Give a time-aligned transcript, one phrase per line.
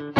[0.00, 0.14] Hello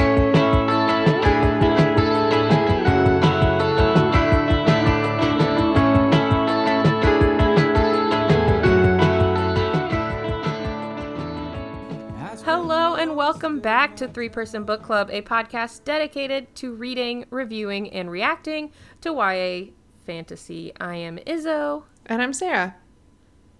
[12.97, 18.11] and welcome back to Three Person Book Club, a podcast dedicated to reading, reviewing, and
[18.11, 19.73] reacting to YA
[20.05, 20.73] fantasy.
[20.79, 21.85] I am Izzo.
[22.05, 22.77] And I'm Sarah.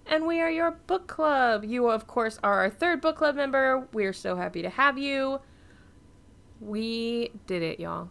[0.05, 1.65] And we are your book club.
[1.65, 3.87] You, of course, are our third book club member.
[3.91, 5.39] We're so happy to have you.
[6.61, 8.09] We did it, y'all.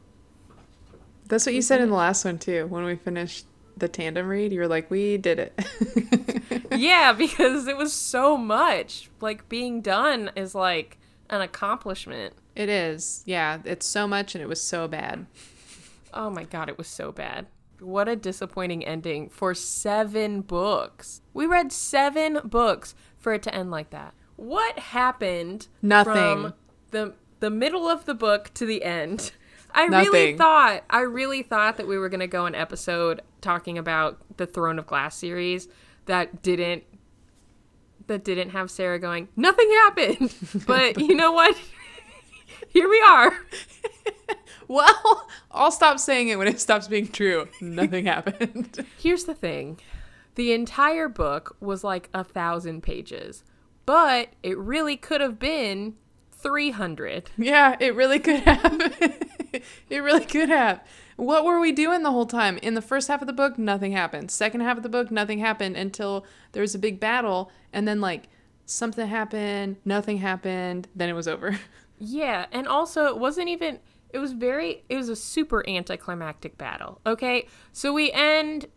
[1.29, 2.67] That's what you said in the last one, too.
[2.67, 6.67] When we finished the tandem read, you were like, we did it.
[6.77, 9.09] yeah, because it was so much.
[9.21, 10.99] Like, being done is like
[11.31, 12.35] an accomplishment.
[12.57, 13.23] It is.
[13.25, 15.27] Yeah, it's so much and it was so bad.
[16.13, 17.47] Oh my god, it was so bad.
[17.79, 21.23] What a disappointing ending for seven books.
[21.33, 24.13] We read seven books for it to end like that.
[24.37, 26.13] What happened Nothing.
[26.13, 26.55] from
[26.91, 29.33] the the middle of the book to the end?
[29.75, 34.19] I really thought I really thought that we were gonna go an episode talking about
[34.37, 35.69] the Throne of Glass series
[36.07, 36.85] that didn't
[38.09, 40.35] that didn't have Sarah going, nothing happened.
[40.67, 41.57] But you know what?
[42.69, 43.33] Here we are.
[44.71, 47.49] Well, I'll stop saying it when it stops being true.
[47.61, 48.87] Nothing happened.
[48.99, 49.81] Here's the thing
[50.37, 53.43] the entire book was like a thousand pages,
[53.85, 55.97] but it really could have been
[56.43, 57.31] 300.
[57.37, 58.63] Yeah, it really could have.
[59.89, 60.81] it really could have.
[61.17, 62.59] What were we doing the whole time?
[62.59, 64.31] In the first half of the book, nothing happened.
[64.31, 68.01] Second half of the book, nothing happened until there was a big battle, and then
[68.01, 68.29] like
[68.65, 71.59] something happened, nothing happened, then it was over.
[72.03, 76.99] Yeah, and also it wasn't even it was very it was a super anticlimactic battle.
[77.05, 77.47] Okay?
[77.73, 78.69] So we end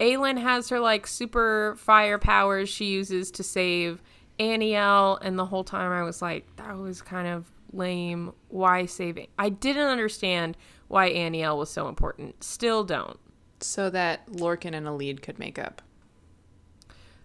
[0.00, 4.02] Aelin has her like super fire powers she uses to save
[4.38, 8.32] Anielle and the whole time I was like that was kind of lame.
[8.48, 9.28] Why saving?
[9.38, 10.56] I didn't understand
[10.88, 12.42] why Anielle was so important.
[12.42, 13.18] Still don't.
[13.60, 15.82] So that Lorcan and Elide could make up.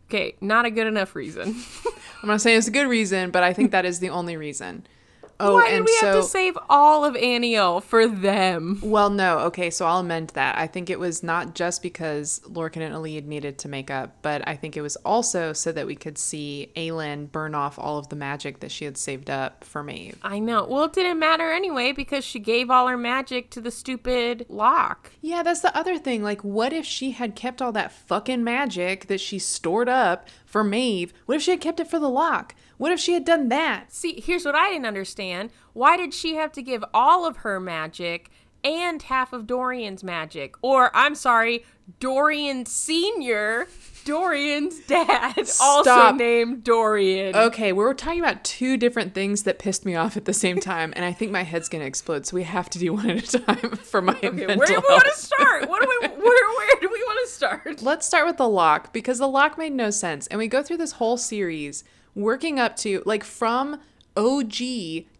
[0.07, 1.55] Okay, not a good enough reason.
[2.21, 4.85] I'm not saying it's a good reason, but I think that is the only reason.
[5.41, 8.79] Oh, Why did and we so have to save all of Anielle for them?
[8.83, 10.57] well, no, okay, so I'll amend that.
[10.57, 14.47] I think it was not just because Lorcan and Elide needed to make up, but
[14.47, 18.09] I think it was also so that we could see Aelin burn off all of
[18.09, 20.17] the magic that she had saved up for Maeve.
[20.21, 20.65] I know.
[20.69, 25.11] Well, it didn't matter anyway because she gave all her magic to the stupid lock.
[25.21, 26.21] Yeah, that's the other thing.
[26.23, 30.63] Like, what if she had kept all that fucking magic that she stored up for
[30.63, 31.13] Maeve?
[31.25, 32.53] What if she had kept it for the lock?
[32.81, 33.93] What if she had done that?
[33.93, 35.51] See, here's what I didn't understand.
[35.73, 38.31] Why did she have to give all of her magic
[38.63, 40.55] and half of Dorian's magic?
[40.63, 41.63] Or, I'm sorry,
[41.99, 43.67] Dorian Sr.,
[44.03, 47.35] Dorian's dad, also named Dorian.
[47.35, 50.91] Okay, we're talking about two different things that pissed me off at the same time,
[50.95, 52.25] and I think my head's gonna explode.
[52.25, 54.73] So we have to do one at a time for my Okay, mental where do
[54.73, 55.69] we want to start?
[55.69, 56.07] What do we?
[56.07, 57.83] Where, where do we want to start?
[57.83, 60.77] Let's start with the lock because the lock made no sense, and we go through
[60.77, 61.83] this whole series
[62.15, 63.79] working up to like from
[64.17, 64.53] OG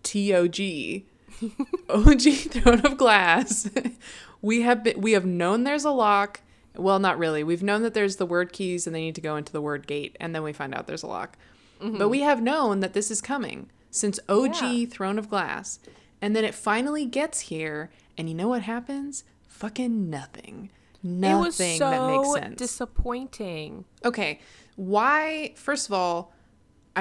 [0.04, 1.04] TOG,
[1.90, 3.70] OG Throne of Glass.
[4.42, 6.42] we have been, we have known there's a lock.
[6.76, 7.44] Well, not really.
[7.44, 9.88] We've known that there's the word keys and they need to go into the word
[9.88, 11.38] gate, and then we find out there's a lock.
[11.82, 11.98] Mm-hmm.
[11.98, 14.86] But we have known that this is coming since OG Yeah.
[14.86, 15.80] Throne of Glass.
[16.22, 19.24] And then it finally gets here, and you know what happens?
[19.48, 20.70] Fucking nothing.
[21.04, 22.58] Nothing it was so that makes sense.
[22.58, 23.86] disappointing.
[24.06, 24.40] okay,
[24.76, 25.54] why?
[25.56, 26.32] First of all,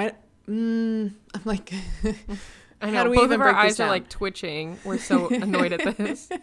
[0.01, 0.13] I
[0.49, 1.73] mm, I'm like,
[2.81, 4.79] I know how do we both of our eyes are like twitching.
[4.83, 6.29] We're so annoyed at this.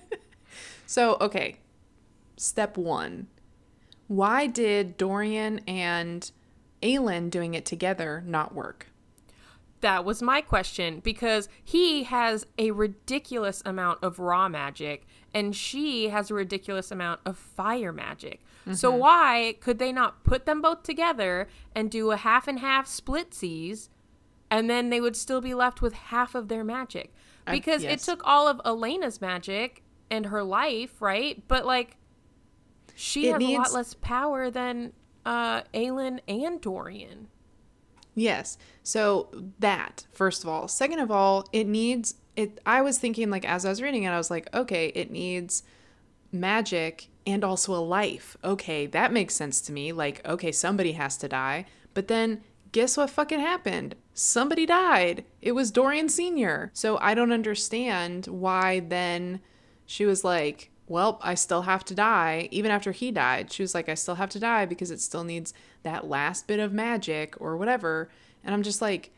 [0.91, 1.57] So okay,
[2.39, 3.27] step one.
[4.07, 6.31] Why did Dorian and
[6.83, 8.87] Aelin doing it together not work?
[9.83, 16.09] That was my question because he has a ridiculous amount of raw magic and she
[16.09, 18.41] has a ridiculous amount of fire magic.
[18.77, 18.99] So Mm-hmm.
[19.01, 23.89] why could they not put them both together and do a half and half splitsies
[24.51, 27.15] and then they would still be left with half of their magic?
[27.47, 28.03] I- Because yes.
[28.03, 31.43] it took all of Elena's magic and her life, right?
[31.49, 31.97] But like
[32.95, 34.93] she It has a lot less power than
[35.25, 37.29] uh Aelin and Dorian.
[38.15, 38.59] Yes.
[38.83, 39.29] So
[39.61, 40.67] that, first of all.
[40.67, 44.09] Second of all, it needs it I was thinking like as I was reading it,
[44.11, 45.63] I was like, okay, it needs
[46.33, 48.37] magic and also a life.
[48.43, 49.93] Okay, that makes sense to me.
[49.93, 51.67] Like, okay, somebody has to die.
[51.95, 52.43] But then
[52.73, 53.95] guess what fucking happened?
[54.15, 55.25] Somebody died.
[55.43, 56.71] It was Dorian Sr.
[56.75, 59.41] So I don't understand why then
[59.87, 62.49] she was like, well, I still have to die.
[62.51, 65.25] Even after he died, she was like, I still have to die because it still
[65.25, 65.53] needs
[65.83, 68.09] that last bit of magic or whatever.
[68.43, 69.11] And I'm just like,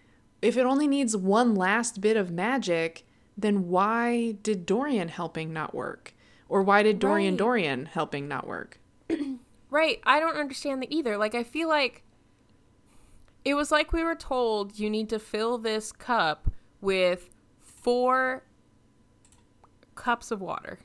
[0.43, 3.05] if it only needs one last bit of magic,
[3.37, 6.15] then why did Dorian helping not work?
[6.51, 7.39] Or why did Dorian Right.
[7.39, 8.79] Dorian helping not work?
[9.73, 10.01] Right.
[10.05, 11.17] I don't understand that either.
[11.17, 12.03] Like, I feel like
[13.45, 16.51] it was like we were told you need to fill this cup
[16.81, 17.31] with
[17.61, 18.43] four
[19.95, 20.81] cups of water.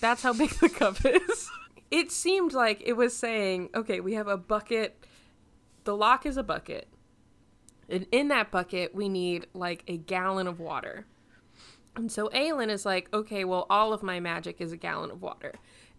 [0.00, 1.50] That's how big the cup is.
[1.90, 5.04] It seemed like it was saying, okay, we have a bucket.
[5.84, 6.88] The lock is a bucket.
[7.90, 11.04] And in that bucket, we need like a gallon of water.
[11.96, 15.22] And so Aelin is like, okay, well, all of my magic is a gallon of
[15.22, 15.54] water.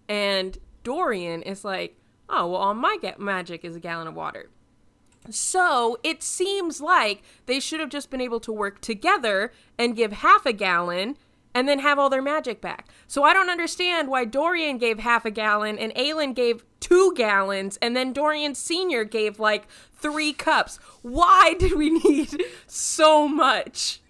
[0.07, 1.97] And Dorian is like,
[2.29, 4.49] oh, well, all my ga- magic is a gallon of water.
[5.29, 10.11] So it seems like they should have just been able to work together and give
[10.11, 11.17] half a gallon
[11.53, 12.88] and then have all their magic back.
[13.07, 17.77] So I don't understand why Dorian gave half a gallon and Aelin gave two gallons
[17.81, 19.03] and then Dorian Sr.
[19.03, 20.79] gave like three cups.
[21.01, 24.00] Why did we need so much?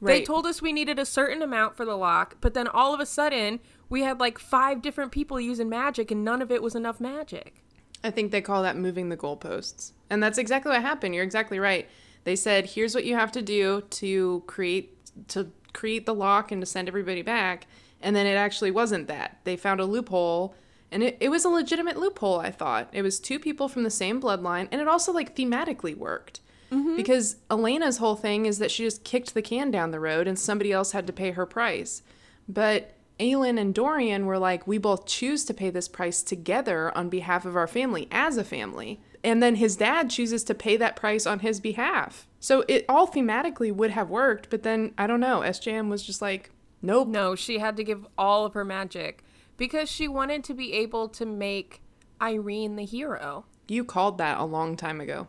[0.00, 3.00] They told us we needed a certain amount for the lock, but then all of
[3.00, 6.74] a sudden we had like five different people using magic and none of it was
[6.74, 7.62] enough magic.
[8.04, 9.92] I think they call that moving the goalposts.
[10.08, 11.14] And that's exactly what happened.
[11.14, 11.88] You're exactly right.
[12.24, 14.94] They said, here's what you have to do to create
[15.28, 17.66] to create the lock and to send everybody back.
[18.00, 19.40] And then it actually wasn't that.
[19.42, 20.54] They found a loophole
[20.90, 22.88] and it, it was a legitimate loophole, I thought.
[22.92, 26.40] It was two people from the same bloodline, and it also like thematically worked.
[26.70, 26.96] Mm-hmm.
[26.96, 30.38] Because Elena's whole thing is that she just kicked the can down the road and
[30.38, 32.02] somebody else had to pay her price.
[32.48, 37.08] But Aelin and Dorian were like, we both choose to pay this price together on
[37.08, 39.00] behalf of our family as a family.
[39.24, 42.26] And then his dad chooses to pay that price on his behalf.
[42.38, 45.40] So it all thematically would have worked, but then I don't know.
[45.40, 46.50] SJM was just like,
[46.80, 47.08] nope.
[47.08, 49.24] No, she had to give all of her magic
[49.56, 51.82] because she wanted to be able to make
[52.20, 53.44] Yrene the hero.
[53.66, 55.26] You called that a long time ago.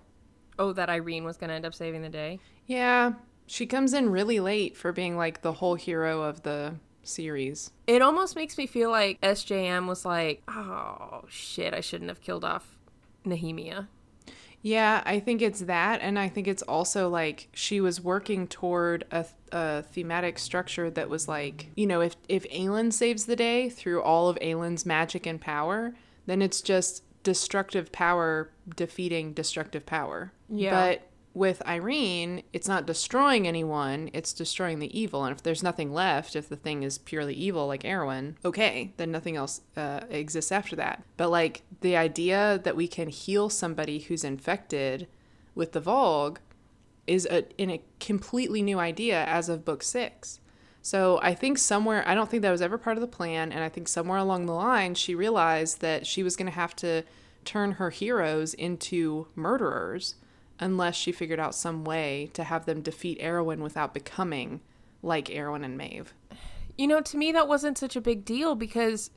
[0.59, 2.39] Oh, that Yrene was going to end up saving the day.
[2.67, 3.13] Yeah,
[3.47, 7.71] she comes in really late for being like the whole hero of the series.
[7.87, 12.45] It almost makes me feel like SJM was like, oh shit, I shouldn't have killed
[12.45, 12.77] off
[13.25, 13.87] Nehemia.
[14.61, 16.01] Yeah, I think it's that.
[16.01, 21.09] And I think it's also like she was working toward a, a thematic structure that
[21.09, 25.25] was like, you know, if, if Aelin saves the day through all of Aelin's magic
[25.25, 25.95] and power,
[26.25, 30.31] then it's just destructive power defeating destructive power.
[30.49, 30.71] Yeah.
[30.71, 35.23] But with Yrene, it's not destroying anyone, it's destroying the evil.
[35.23, 39.11] And if there's nothing left, if the thing is purely evil, like Erawan, okay, then
[39.11, 41.03] nothing else uh, exists after that.
[41.17, 45.07] But like the idea that we can heal somebody who's infected
[45.55, 46.37] with the Valg
[47.05, 50.39] is a, in a completely new idea as of book six.
[50.89, 53.51] So I think somewhere, I don't think that was ever part of the plan.
[53.51, 56.75] And I think somewhere along the line, she realized that she was going to have
[56.77, 57.03] to
[57.45, 60.15] turn her heroes into murderers
[60.59, 64.61] unless she figured out some way to have them defeat Erawan without becoming
[65.03, 66.15] like Erawan and Maeve.
[66.75, 69.11] You know, to me, that wasn't such a big deal because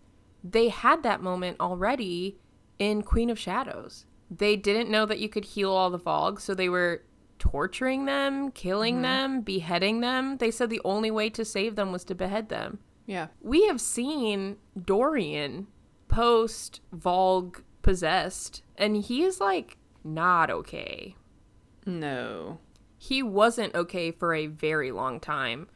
[0.44, 2.36] they had that moment already
[2.78, 4.04] in Queen of Shadows.
[4.30, 7.00] They didn't know that you could heal all the Valg, so they were
[7.42, 9.02] torturing them, killing mm-hmm.
[9.02, 10.36] them, beheading them.
[10.36, 12.78] They said the only way to save them was to behead them.
[13.04, 13.26] Yeah.
[13.40, 15.66] We have seen Dorian
[16.06, 21.16] post Valg possessed, and he is like not okay.
[21.84, 22.60] No.
[22.96, 25.66] He wasn't okay for a very long time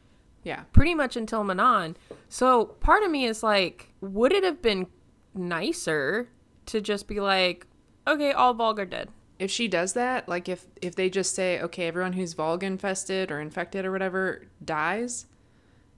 [0.44, 0.62] Yeah.
[0.72, 1.96] pretty much until Manon.
[2.28, 4.86] So part of me is like, would it have been
[5.34, 6.28] nicer
[6.66, 7.66] to just be like,
[8.06, 9.08] okay, all Valg are dead?
[9.38, 13.30] If she does that, like if if they just say, okay, everyone who's Valg infested
[13.30, 15.26] or infected or whatever dies,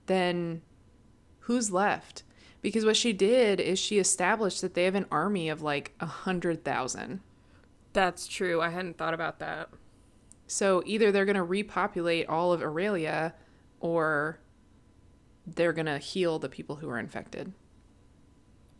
[0.07, 0.61] then
[1.41, 2.23] who's left?
[2.61, 6.05] Because what she did is she established that they have an army of like a
[6.05, 7.21] hundred thousand.
[7.93, 8.61] That's true.
[8.61, 9.69] I hadn't thought about that.
[10.47, 13.33] So either they're gonna repopulate all of Erilea,
[13.79, 14.39] or
[15.47, 17.53] they're gonna heal the people who are infected.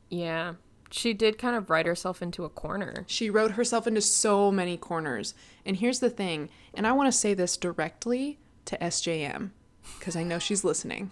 [0.10, 0.56] Yeah.
[0.92, 3.06] She did kind of write herself into a corner.
[3.08, 5.34] She wrote herself into so many corners.
[5.66, 9.52] And here's the thing, and I want to say this directly to SJM
[9.98, 11.12] because I know she's listening.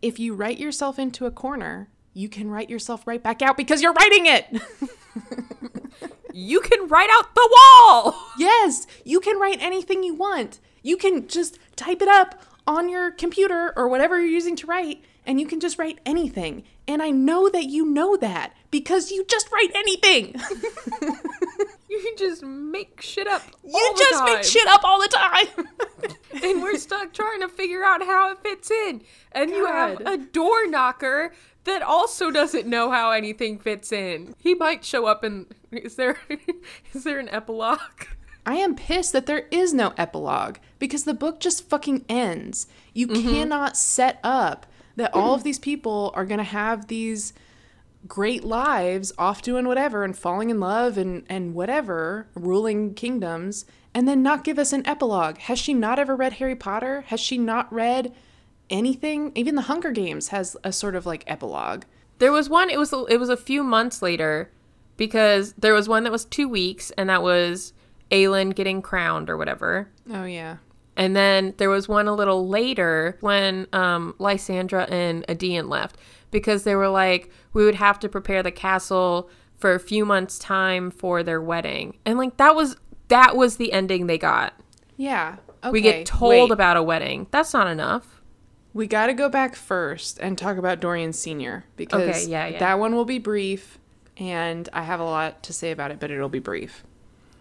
[0.00, 3.82] If you write yourself into a corner, you can write yourself right back out because
[3.82, 4.46] you're writing it.
[6.38, 8.16] You can write out the wall!
[8.38, 10.60] yes, you can write anything you want.
[10.82, 15.02] You can just type it up on your computer or whatever you're using to write,
[15.26, 16.62] and you can just write anything.
[16.86, 20.34] And I know that you know that because you just write anything.
[21.88, 23.42] You just make shit up.
[23.64, 25.68] you all the just make shit up all the time.
[26.44, 29.02] and we're stuck trying to figure out how it fits in.
[29.32, 31.32] And you have a door knocker
[31.64, 34.34] that also doesn't know how anything fits in.
[34.38, 36.18] He might show up and is there
[36.94, 38.06] is there an epilogue?
[38.44, 42.66] I am pissed that there is no epilogue because the book just fucking ends.
[42.92, 43.28] You mm-hmm.
[43.28, 47.32] cannot set up that all of these people are going to have these
[48.08, 54.06] great lives off doing whatever and falling in love and and whatever, ruling kingdoms and
[54.06, 55.38] then not give us an epilogue.
[55.38, 57.02] Has she not ever read Harry Potter?
[57.08, 58.14] Has she not read
[58.70, 59.32] anything?
[59.34, 61.84] Even The Hunger Games has a sort of like epilogue.
[62.18, 62.70] There was one.
[62.70, 64.50] It was it was a few months later,
[64.96, 67.72] because there was one that was two weeks, and that was
[68.10, 69.90] Aelin getting crowned or whatever.
[70.10, 70.58] Oh yeah.
[70.96, 75.96] And then there was one a little later when um, Lysandra and Aedion left
[76.30, 80.38] because they were like, we would have to prepare the castle for a few months'
[80.38, 82.76] time for their wedding, and like that was
[83.08, 84.54] that was the ending they got.
[84.96, 85.36] Yeah.
[85.64, 85.70] Okay.
[85.70, 86.50] we get told wait.
[86.52, 87.26] about a wedding.
[87.30, 88.22] That's not enough.
[88.74, 92.58] We got to go back first and talk about Dorian Senior because Okay, yeah, yeah.
[92.60, 93.78] that one will be brief,
[94.16, 96.84] and I have a lot to say about it, but it'll be brief.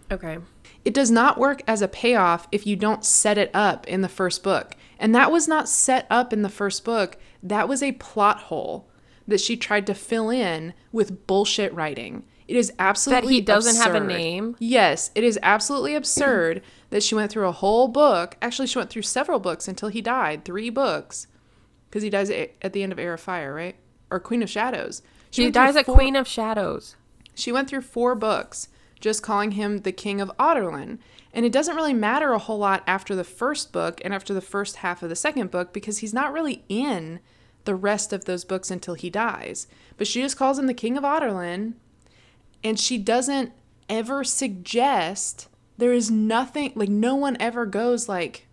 [0.10, 0.40] Okay.
[0.86, 4.10] It does not work as a payoff if you don't set it up in the
[4.10, 4.76] first book.
[5.00, 7.18] And that was not set up in the first book.
[7.44, 8.90] That was a plot hole
[9.28, 12.24] that she tried to fill in with bullshit writing.
[12.48, 14.56] It is absolutely that he doesn't have a name?
[14.58, 16.62] Yes, it is absolutely absurd
[16.92, 18.38] that she went through a whole book.
[18.42, 20.46] Actually, she went through several books until he died.
[20.46, 21.28] Three books,
[21.90, 23.76] because he dies at the end of Heir of Fire, right?
[24.10, 25.02] Or Queen of Shadows.
[25.30, 26.96] She dies at four- Queen of Shadows.
[27.36, 31.00] she went through four books just calling him the King of Adarlan.
[31.38, 34.42] And it doesn't really matter a whole lot after the first book and after the
[34.42, 37.20] first half of the second book because he's not really in
[37.66, 39.68] the rest of those books until he dies.
[39.98, 41.74] But she just calls him the King of Adarlan
[42.64, 43.52] and she doesn't
[43.88, 48.48] ever suggest there is nothing like no one ever goes like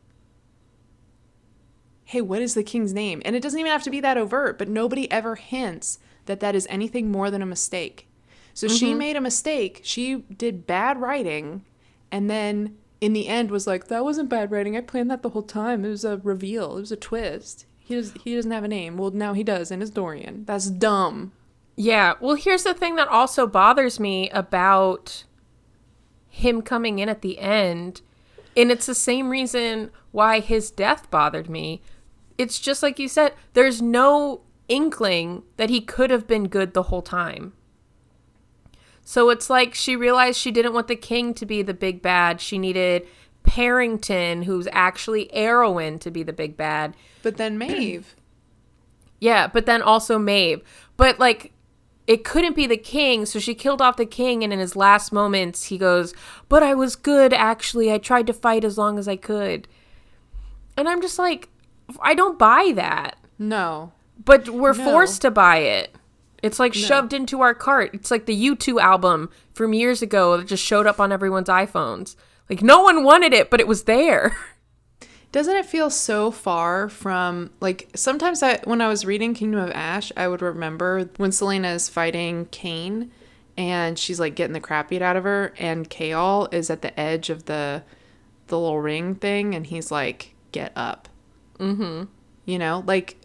[2.05, 3.23] hey what is the king's name?
[3.25, 6.55] And it doesn't even have to be that overt but nobody ever hints that that
[6.55, 8.09] is anything more than a mistake.
[8.53, 8.99] So she mm-hmm.
[8.99, 9.81] made a mistake.
[9.85, 11.65] She did bad writing
[12.15, 15.31] and then in the end was like that wasn't bad writing i planned that the
[15.31, 18.65] whole time it was a reveal it was a twist he, does, he doesn't have
[18.65, 21.33] a name well now he does and it's dorian that's dumb
[21.77, 22.15] Yeah.
[22.21, 25.25] Well, here's the thing that also bothers me about
[26.29, 28.01] him coming in at the end.
[28.57, 31.83] And it's the same reason why his death bothered me.
[32.39, 36.85] It's just like you said, there's no inkling that he could have been good the
[36.85, 37.55] whole time.
[39.05, 42.41] So it's like she realized she didn't want the king to be the big bad.
[42.41, 43.07] She needed
[43.45, 46.97] Perrington, who's actually Erawan, to be the big bad.
[47.23, 48.15] but then maeve
[49.21, 50.61] Yeah, but then also Maeve.
[50.97, 51.53] But like
[52.07, 55.13] it couldn't be the king, so she killed off the king and in his last
[55.13, 56.13] moments he goes,
[56.51, 57.91] "But I was good actually.
[57.93, 59.67] I tried to fight as long as I could."
[60.77, 61.49] And I'm just like
[62.01, 63.17] I don't buy that.
[63.39, 63.93] no
[64.23, 64.85] But we're No.
[64.85, 65.95] forced to buy it.
[66.45, 67.95] It's like shoved into our cart.
[67.95, 72.17] It's like the U2 album from years ago that just showed up on everyone's iPhones.
[72.51, 74.37] Like no one wanted it, but it was there.
[75.33, 79.71] Doesn't it feel so far from like sometimes I when I was reading Kingdom of
[79.71, 83.11] Ash, I would remember when Celaena is fighting Cain
[83.57, 87.01] and she's like getting the crap beat out of her and Chaol is at the
[87.01, 87.83] edge of the
[88.49, 91.09] the little ring thing and he's like, Get up.
[91.59, 92.05] Mm-hmm.
[92.45, 93.17] You know, like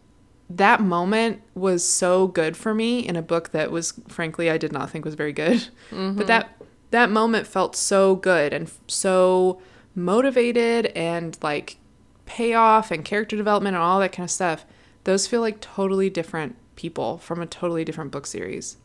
[0.49, 4.71] that moment was so good for me in a book that was frankly I did
[4.71, 5.67] not think was very good.
[5.91, 6.17] Mm-hmm.
[6.17, 6.49] But that
[6.91, 9.61] that moment felt so good and f- so
[9.93, 11.77] motivated and like
[12.25, 14.65] payoff and character development and all that kind of stuff.
[15.03, 18.77] Those feel like totally different people from a totally different book series.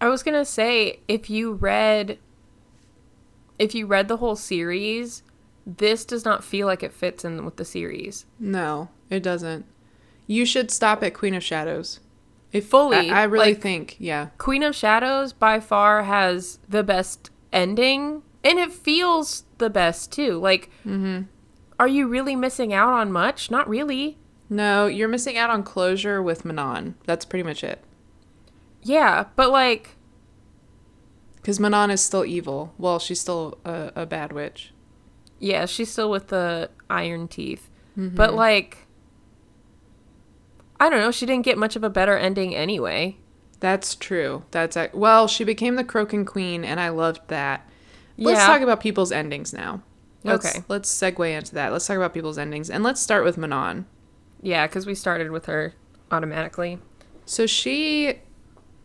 [0.00, 2.18] I was gonna say if you read
[3.58, 5.22] if you read the whole series,
[5.66, 8.26] this does not feel like it fits in with the series.
[8.38, 9.66] No, it doesn't.
[10.30, 11.98] You should stop at Queen of Shadows.
[12.52, 14.28] If Fully, I, I really like- think, yeah.
[14.38, 20.38] Queen of Shadows by far has the best ending, and it feels the best too.
[20.38, 21.22] Like, mm-hmm.
[21.80, 23.50] are you really missing out on much?
[23.50, 24.18] Not really.
[24.48, 26.94] No, you're missing out on closure with Manon.
[27.06, 27.82] That's pretty much it.
[28.82, 29.96] Yeah, but like,
[31.36, 32.72] Because Manon is still evil.
[32.78, 34.72] Well, she's still a, a bad witch.
[35.40, 37.68] yeah, she's still with the iron teeth.
[37.98, 38.14] Mm-hmm.
[38.14, 38.86] But like,
[40.80, 41.10] I don't know.
[41.12, 43.18] She didn't get much of a better ending anyway.
[43.60, 44.44] That's true.
[44.50, 47.68] That's a, well, she became the Crochan Queen, and I loved that.
[48.16, 48.46] Let's Yeah.
[48.46, 49.82] talk about people's endings now.
[50.24, 50.64] Let's, Okay.
[50.68, 51.70] Let's segue into that.
[51.72, 53.84] Let's talk about people's endings, and let's start with Manon.
[54.42, 55.74] Yeah, because we started with her
[56.10, 56.78] automatically.
[57.26, 58.14] So she,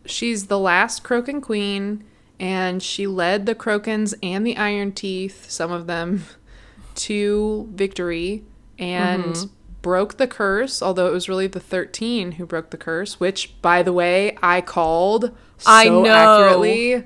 [0.04, 2.04] she's the last Crochan Queen,
[2.38, 6.24] and she led the Crochans and the Iron Teeth, some of them,
[6.96, 8.44] to victory,
[8.78, 9.52] and Mm-hmm.
[9.82, 10.82] Broke the curse.
[10.82, 14.60] Although it was really the thirteen who broke the curse, which, by the way, I
[14.60, 16.06] called so I know.
[16.06, 17.04] accurately.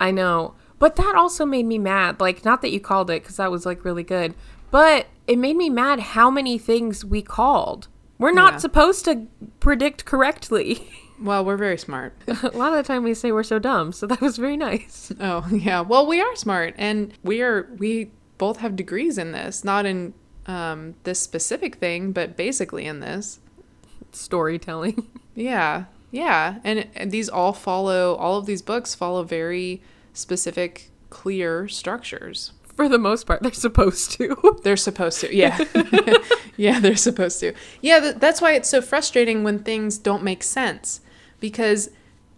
[0.00, 0.54] I know.
[0.78, 2.18] But that also made me mad.
[2.20, 4.34] Like, not that you called it because that was like really good,
[4.70, 7.86] but it made me mad how many things we called.
[8.18, 8.58] We're not Yeah.
[8.58, 9.26] supposed to
[9.60, 10.88] predict correctly.
[11.22, 12.14] Well, we're very smart.
[12.26, 15.12] a lot of the time we say we're so dumb, so that was very nice.
[15.20, 15.80] Oh, yeah.
[15.80, 20.14] Well, we are smart and we are we both have degrees in this, not in
[20.46, 23.40] um this specific thing, but basically in this.
[24.12, 25.08] Storytelling.
[25.34, 25.84] Yeah.
[26.10, 26.58] Yeah.
[26.62, 29.80] And, and these all follow all of these books follow very
[30.12, 32.52] specific clear structures.
[32.76, 34.36] For the most part, they're supposed to.
[34.62, 35.34] They're supposed to.
[35.34, 35.58] Yeah.
[36.56, 37.52] yeah, they're supposed to.
[37.80, 41.00] Yeah, th- that's why it's so frustrating when things don't make sense
[41.38, 41.90] because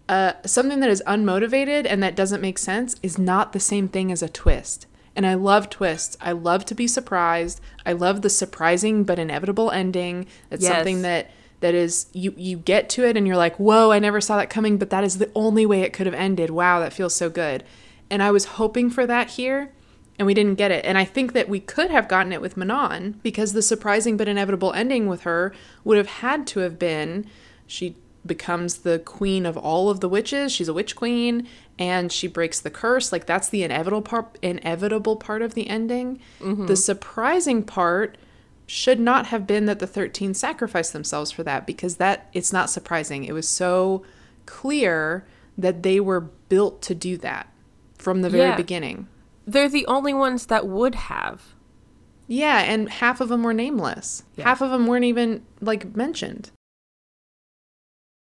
[0.09, 4.11] uh, something that is unmotivated and that doesn't make sense is not the same thing
[4.11, 4.87] as a twist.
[5.15, 6.17] And I love twists.
[6.19, 7.61] I love to be surprised.
[7.85, 10.25] I love the surprising but inevitable ending.
[10.51, 10.73] It's Yes.
[10.73, 11.31] something that
[11.61, 14.49] that is you you get to it and you're like, "Whoa, I never saw that
[14.49, 16.49] coming, but that is the only way it could have ended.
[16.49, 17.63] Wow, that feels so good."
[18.09, 19.71] And I was hoping for that here
[20.19, 20.85] and we didn't get it.
[20.85, 24.27] And I think that we could have gotten it with Manon because the surprising but
[24.27, 25.53] inevitable ending with her
[25.83, 27.25] would have had to have been
[27.67, 27.95] she
[28.25, 30.51] becomes the queen of all of the witches.
[30.51, 33.11] She's a witch queen and she breaks the curse.
[33.11, 36.19] Like that's the inevitable part inevitable part of the ending.
[36.39, 36.65] Mm-hmm.
[36.67, 38.17] The surprising part
[38.67, 42.69] should not have been that the 13 sacrificed themselves for that because that it's not
[42.69, 43.23] surprising.
[43.23, 44.03] It was so
[44.45, 45.25] clear
[45.57, 47.51] that they were built to do that
[47.97, 48.55] from the very Yeah.
[48.57, 49.07] beginning.
[49.45, 51.53] They're the only ones that would have.
[52.27, 54.23] Yeah, and half of them were nameless.
[54.35, 54.45] Yeah.
[54.45, 56.49] Half of them weren't even like mentioned.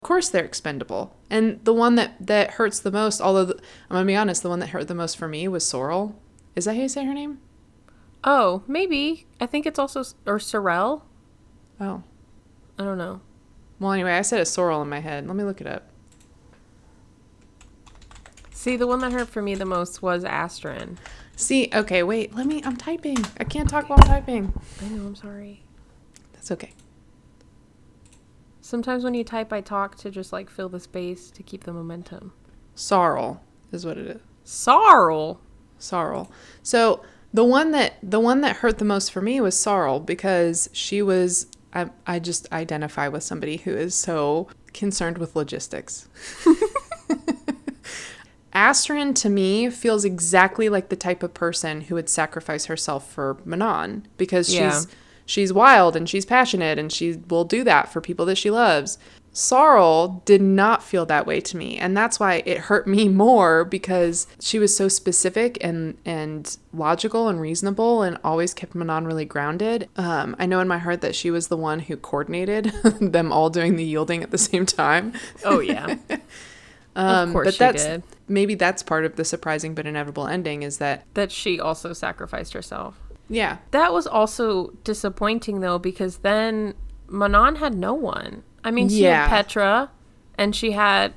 [0.02, 1.14] Of course they're expendable.
[1.28, 4.42] And the one that that hurts the most, although the, I'm going to be honest,
[4.42, 6.18] the one that hurt the most for me was Sorrel.
[6.56, 7.38] Is that how you say her name?
[8.24, 9.26] Oh, maybe.
[9.40, 11.04] I think it's also or Sorrel.
[11.78, 12.02] Oh.
[12.78, 13.20] I don't know.
[13.78, 15.26] Well, anyway, I said a Sorrel in my head.
[15.26, 15.90] Let me look it up.
[18.52, 20.96] See, the one that hurt for me the most was Asterin.
[21.36, 22.34] See, okay, wait.
[22.34, 23.18] Let me I'm typing.
[23.38, 24.52] I can't talk while I'm typing.
[24.82, 25.62] I know, I'm sorry.
[26.32, 26.72] That's okay.
[28.70, 31.72] Sometimes when you type, I talk to just like fill the space to keep the
[31.72, 32.32] momentum.
[32.76, 33.42] Sorrel
[33.72, 34.20] is what it is.
[34.44, 35.40] Sorrel.
[35.76, 36.30] Sorrel.
[36.62, 37.02] So
[37.34, 41.02] the one that the one that hurt the most for me was Sorrel because she
[41.02, 46.06] was I I just identify with somebody who is so concerned with logistics.
[48.52, 53.36] Astrid to me feels exactly like the type of person who would sacrifice herself for
[53.44, 54.70] Manon because Yeah.
[54.70, 54.86] she's
[55.30, 58.98] she's wild and she's passionate and she will do that for people that she loves.
[59.32, 63.64] Sorrel did not feel that way to me, and that's why it hurt me more
[63.64, 69.24] because she was so specific and and logical and reasonable, and always kept Manon really
[69.24, 69.88] grounded.
[69.96, 72.64] Um, I know in my heart that she was the one who coordinated
[73.00, 75.12] them all doing the yielding at the same time.
[75.44, 75.96] Oh yeah.
[76.96, 78.02] Um, of course but she that's did.
[78.26, 82.52] maybe that's part of the surprising but inevitable ending is that That she also sacrificed
[82.52, 82.98] herself.
[83.30, 86.74] Yeah That was also disappointing though because then
[87.08, 88.42] Manon had no one.
[88.62, 89.26] I mean, she Yeah.
[89.28, 89.88] had Petrah
[90.36, 91.14] and she had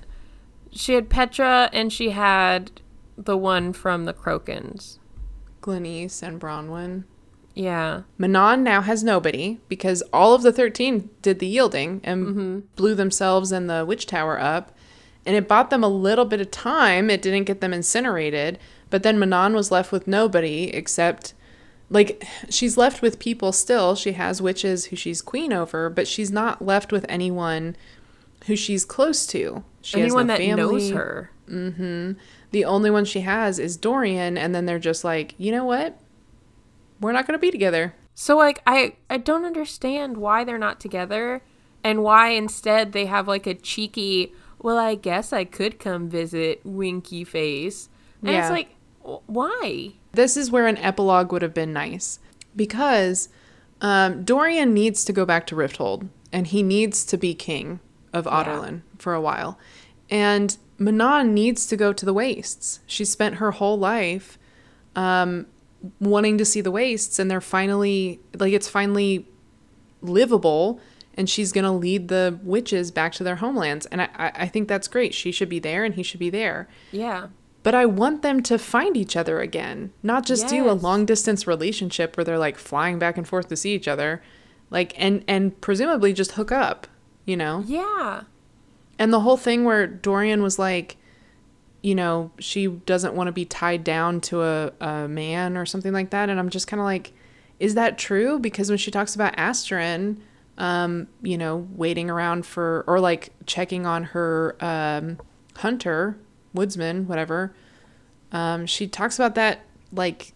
[0.71, 2.81] she had Petrah and she had
[3.17, 4.97] the one from the Crochans.
[5.61, 7.03] Glennis and Bronwen.
[7.53, 8.01] Yeah.
[8.17, 12.59] Manon now has nobody because all of the 13 did the yielding and Mm-hmm.
[12.75, 14.75] blew themselves and the witch tower up.
[15.25, 17.09] And it bought them a little bit of time.
[17.09, 18.57] It didn't get them incinerated.
[18.89, 21.33] But then Manon was left with nobody except,
[21.89, 23.95] like, she's left with people still.
[23.95, 27.75] She has witches who she's queen over, but she's not left with anyone
[28.47, 29.63] who she's close to.
[29.81, 30.91] She has Anyone no that knows family.
[30.91, 31.31] her.
[31.49, 32.11] Mm-hmm.
[32.51, 34.37] The only one she has is Dorian.
[34.37, 35.99] And then they're just like, you know what?
[36.99, 37.93] We're not going to be together.
[38.15, 41.41] So like I I don't understand why they're not together
[41.83, 46.61] and why instead they have like a cheeky well I guess I could come visit
[46.63, 47.89] winky face.
[48.21, 48.41] And Yeah.
[48.41, 48.69] it's like
[49.25, 49.93] why?
[50.13, 52.19] This is where an epilogue would have been nice
[52.55, 53.29] because
[53.81, 57.79] um, Dorian needs to go back to Rifthold and he needs to be king
[58.13, 59.57] of Adarlan for a while.
[60.09, 62.79] And Manon needs to go to the Wastes.
[62.85, 64.37] She spent her whole life
[64.95, 65.47] um,
[65.99, 69.27] wanting to see the Wastes, and they're finally, like, it's finally
[70.01, 70.79] livable.
[71.15, 73.85] And she's going to lead the witches back to their homelands.
[73.87, 75.13] And I I think that's great.
[75.13, 77.27] She should be there and he should be there Yeah.
[77.63, 81.47] But I want them to find each other again, not just do a long distance
[81.47, 84.21] relationship where they're like flying back and forth to see each other,
[84.69, 86.87] like and and presumably just hook up,
[87.25, 87.63] you know.
[87.65, 88.23] Yeah.
[88.99, 90.97] And the whole thing where Dorian was like,
[91.81, 95.93] you know, she doesn't want to be tied down to a, a man or something
[95.93, 97.13] like that, and I'm just kind of like,
[97.59, 98.39] is that true?
[98.39, 100.19] Because when she talks about Astrid,
[100.57, 105.17] um, you know, waiting around for or like checking on her um,
[105.57, 106.17] hunter,
[106.53, 107.53] woodsman, whatever,
[108.31, 109.61] Um, she talks about that
[109.91, 110.33] like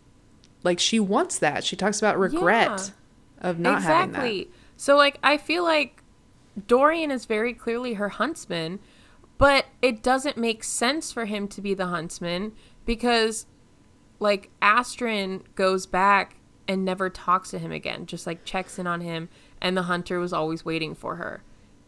[0.63, 1.63] like she wants that.
[1.63, 2.91] She talks about regret
[3.39, 4.17] of not having that.
[4.19, 4.49] exactly.
[4.75, 6.03] So like I feel like
[6.67, 8.80] Dorian is very clearly her huntsman,
[9.38, 12.53] but it doesn't make sense for him to be the huntsman
[12.86, 13.45] because
[14.19, 19.01] like Astrid goes back and never talks to him again, just like checks in on
[19.01, 19.30] him
[19.62, 21.41] and the hunter was always waiting for her.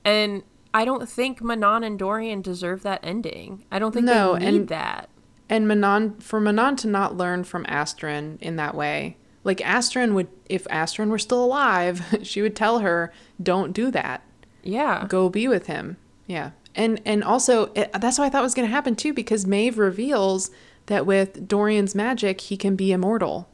[0.06, 3.66] And I don't think Manon and Dorian deserve that ending.
[3.72, 5.10] I don't think No, they need and- that.
[5.52, 9.18] And Manon for Manon to not learn from Astrid in that way.
[9.44, 14.22] Like Astrid would if Astrid were still alive, she would tell her, "Don't do that.
[14.62, 15.06] Yeah.
[15.10, 16.52] Go be with him." Yeah.
[16.76, 19.80] And and also it, that's what I thought was going to happen too because Maeve
[19.80, 20.52] reveals
[20.86, 23.50] that with Dorian's magic, he can be immortal.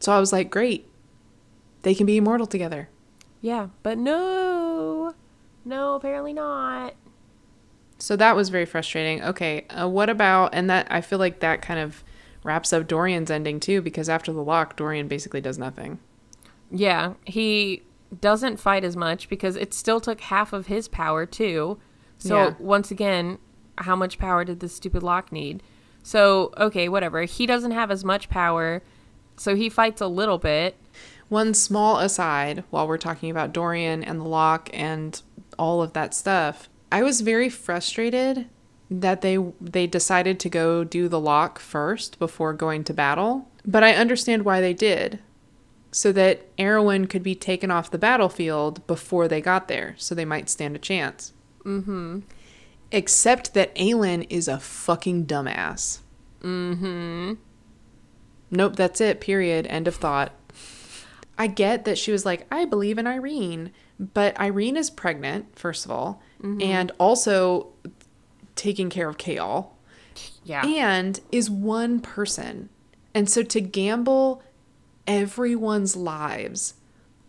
[0.00, 0.88] So I was like, "Great.
[1.82, 2.88] They can be immortal together."
[3.42, 5.12] Yeah, but no.
[5.64, 6.94] No, apparently not.
[7.98, 9.22] So that was very frustrating.
[9.22, 12.04] Okay, uh, what about and that I feel like that kind of
[12.42, 15.98] wraps up Dorian's ending too because after the lock, Dorian basically does nothing.
[16.70, 17.82] Yeah, he
[18.20, 21.78] doesn't fight as much because it still took half of his power too.
[22.18, 22.54] So Yeah.
[22.58, 23.38] once again,
[23.78, 25.62] how much power did this stupid lock need?
[26.02, 27.22] So okay, whatever.
[27.22, 28.82] He doesn't have as much power,
[29.36, 30.76] so he fights a little bit.
[31.28, 35.20] One small aside while we're talking about Dorian and the lock and
[35.58, 36.68] all of that stuff.
[36.90, 38.48] I was very frustrated
[38.90, 43.82] that they they decided to go do the lock first before going to battle, but
[43.82, 45.20] I understand why they did.
[45.90, 50.24] So that Erawan could be taken off the battlefield before they got there, so they
[50.24, 51.32] might stand a chance.
[51.64, 52.20] Mm-hmm.
[52.90, 56.00] Except that Aelin is a fucking dumbass.
[56.42, 57.34] Mm-hmm.
[58.50, 59.66] Nope, that's it, period.
[59.68, 60.32] End of thought.
[61.38, 65.84] I get that she was like, I believe in Yrene, but Yrene is pregnant, first
[65.84, 66.60] of all, mm-hmm.
[66.60, 67.72] and also
[68.56, 69.68] taking care of Chaol,
[70.44, 70.64] Yeah.
[70.66, 72.68] and is one person.
[73.14, 74.42] And so to gamble
[75.06, 76.74] everyone's lives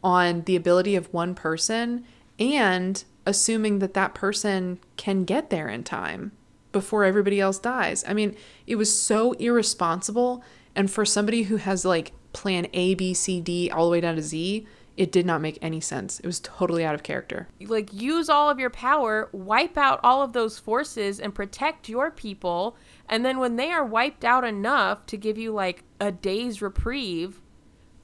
[0.04, 2.06] on the ability of one person
[2.40, 6.32] and assuming that that person can get there in time
[6.72, 8.04] before everybody else dies.
[8.08, 8.36] I mean,
[8.68, 10.44] it was so irresponsible.
[10.76, 14.16] And for somebody who has like plan A, B, C, D, all the way down
[14.16, 14.68] to Z,
[14.98, 16.20] it did not make any sense.
[16.20, 17.48] It was totally out of character.
[17.60, 22.12] like use all of your power, wipe out all of those forces and protect your
[22.12, 22.78] people.
[23.10, 27.42] And then when they are wiped out enough to give you like a day's reprieve,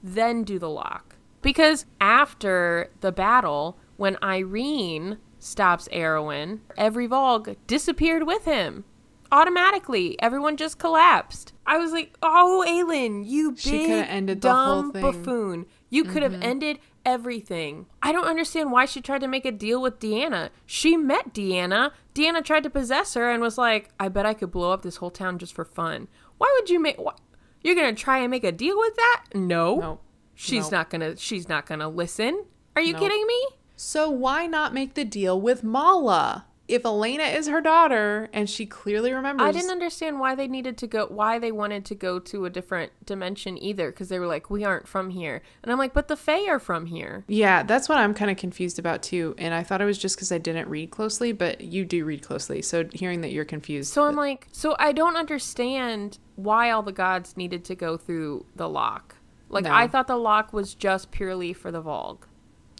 [0.02, 1.16] then do the lock.
[1.40, 8.84] Because after the battle, when Yrene stops Erawan, every Valg disappeared with him.
[9.32, 11.54] Automatically, everyone just collapsed.
[11.66, 15.02] I was like, "Oh, Aelin, you big coulda ended the whole dumb thing.
[15.02, 15.66] Buffoon!
[15.92, 16.42] You could have mm-hmm.
[16.42, 17.84] ended everything.
[18.02, 20.48] I don't understand why she tried to make a deal with Deanna.
[20.64, 21.92] She met Deanna.
[22.14, 24.96] Deanna tried to possess her and was like, "I bet I could blow up this
[24.96, 26.96] whole town just for fun." Why would you make?
[26.96, 27.18] Wh-
[27.62, 29.24] You're gonna try and make a deal with that?
[29.34, 30.02] No, Nope.
[30.34, 30.72] she's Nope.
[30.72, 31.16] not gonna.
[31.18, 32.46] She's not gonna listen.
[32.74, 33.02] Are you Nope.
[33.02, 33.46] kidding me?
[33.76, 36.46] So why not make the deal with Mala?
[36.72, 40.78] If Elena is her daughter and she clearly remembers I didn't understand why they needed
[40.78, 44.26] to go, why they wanted to go to a different dimension either, because they were
[44.26, 45.42] like, we aren't from here.
[45.62, 47.24] And I'm like, but the Fae are from here.
[47.28, 49.34] Yeah, that's what I'm kind of confused about too.
[49.36, 52.22] And I thought it was just because I didn't read closely, but you do read
[52.22, 52.62] closely.
[52.62, 53.92] So hearing that you're confused.
[53.92, 58.46] So I'm like, so I don't understand why all the gods needed to go through
[58.56, 59.16] the lock.
[59.50, 59.72] Like, No.
[59.74, 62.20] I thought the lock was just purely for the Valg.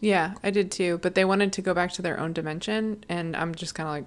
[0.02, 0.98] Yeah, I did too.
[1.00, 3.04] But they wanted to go back to their own dimension.
[3.08, 4.04] And I'm just kind of like,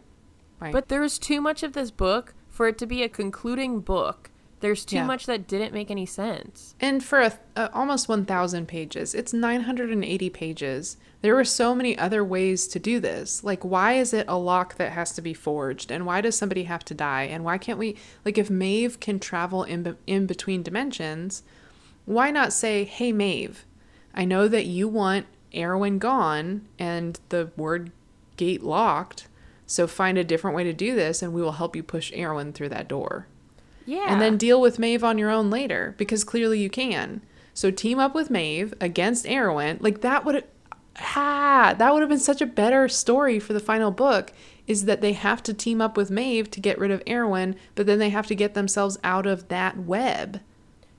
[0.59, 0.71] why?
[0.71, 4.29] But there's too much of this book for it to be a concluding book.
[4.61, 5.05] There's too Yeah.
[5.05, 6.75] much that didn't make any sense.
[6.79, 10.97] and for a, a, almost 1,000 pages, it's 980 pages.
[11.21, 13.43] There were so many other ways to do this.
[13.43, 15.91] Like, why is it a lock that has to be forged?
[15.91, 17.23] And why does somebody have to die?
[17.23, 21.43] And why can't we, like, if Maeve can travel in, be- in between dimensions,
[22.05, 23.65] why not say, hey, Maeve,
[24.13, 25.25] I know that you want
[25.55, 27.91] Erawan gone and the word
[28.37, 29.27] gate locked.
[29.65, 32.53] So find a different way to do this, and we will help you push Erawan
[32.53, 33.25] through that door
[33.85, 34.05] Yeah.
[34.07, 37.21] and then deal with Maeve on your own later because clearly you can.
[37.55, 39.81] So team up with Maeve against Erawan.
[39.81, 40.43] Like that would
[41.15, 44.31] ah, that would have been such a better story for the final book
[44.67, 47.85] is that they have to team up with Maeve to get rid of Erawan, but
[47.85, 50.41] then they have to get themselves out of that web.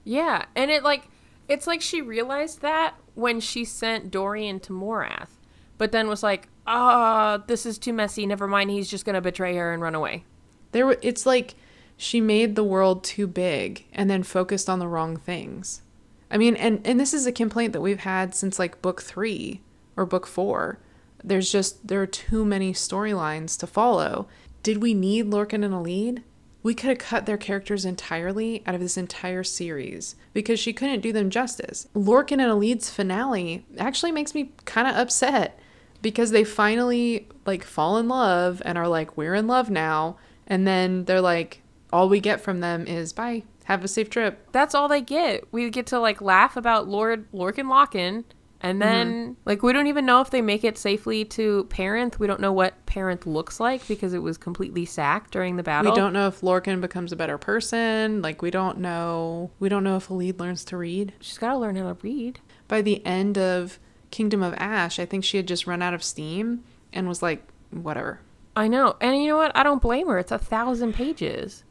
[0.05, 1.09] Yeah, and it like
[1.49, 5.39] it's like she realized that when she sent Dorian to Morath,
[5.79, 8.27] but then was like, "Ah, this is too messy.
[8.27, 8.71] Never mind.
[8.71, 10.25] He's just gonna betray her and run away."
[10.73, 11.55] There it's like
[11.97, 15.83] she made the world too big and then focused on the wrong things.
[16.31, 19.61] I mean, and and this is a complaint that we've had since like book 3
[19.97, 20.79] or book 4.
[21.23, 24.29] There's just there are too many storylines to follow.
[24.63, 26.23] Did we need Lorcan in Elide?
[26.67, 30.99] We could have cut their characters entirely out of this entire series because she couldn't
[30.99, 31.87] do them justice.
[31.95, 35.61] Lorcan and Elide's finale actually makes me kind of upset
[36.03, 40.17] because they finally like fall in love and are like we're in love now
[40.49, 44.49] and then they're like all we get from them is bye have a safe trip
[44.51, 45.45] That's all they get.
[45.53, 48.25] We get to like laugh about Lord Lorcan Lochan.
[48.67, 49.33] And then, Mm-hmm.
[49.45, 52.19] like, we don't even know if they make it safely to Perranth.
[52.19, 55.93] We don't know what Perranth looks like because it was completely sacked during the battle.
[55.93, 59.85] we don't know if Lorcan becomes a better person like we don't know we don't
[59.85, 62.41] know if Elide learns to read She's got to learn how to read.
[62.69, 63.79] by the end of
[64.11, 67.47] Kingdom of Ash I think she had just run out of steam and was like
[67.71, 68.21] whatever
[68.59, 68.97] I know.
[69.03, 69.55] And you know what?
[69.55, 70.19] I don't blame her.
[70.19, 71.63] It's a thousand pages.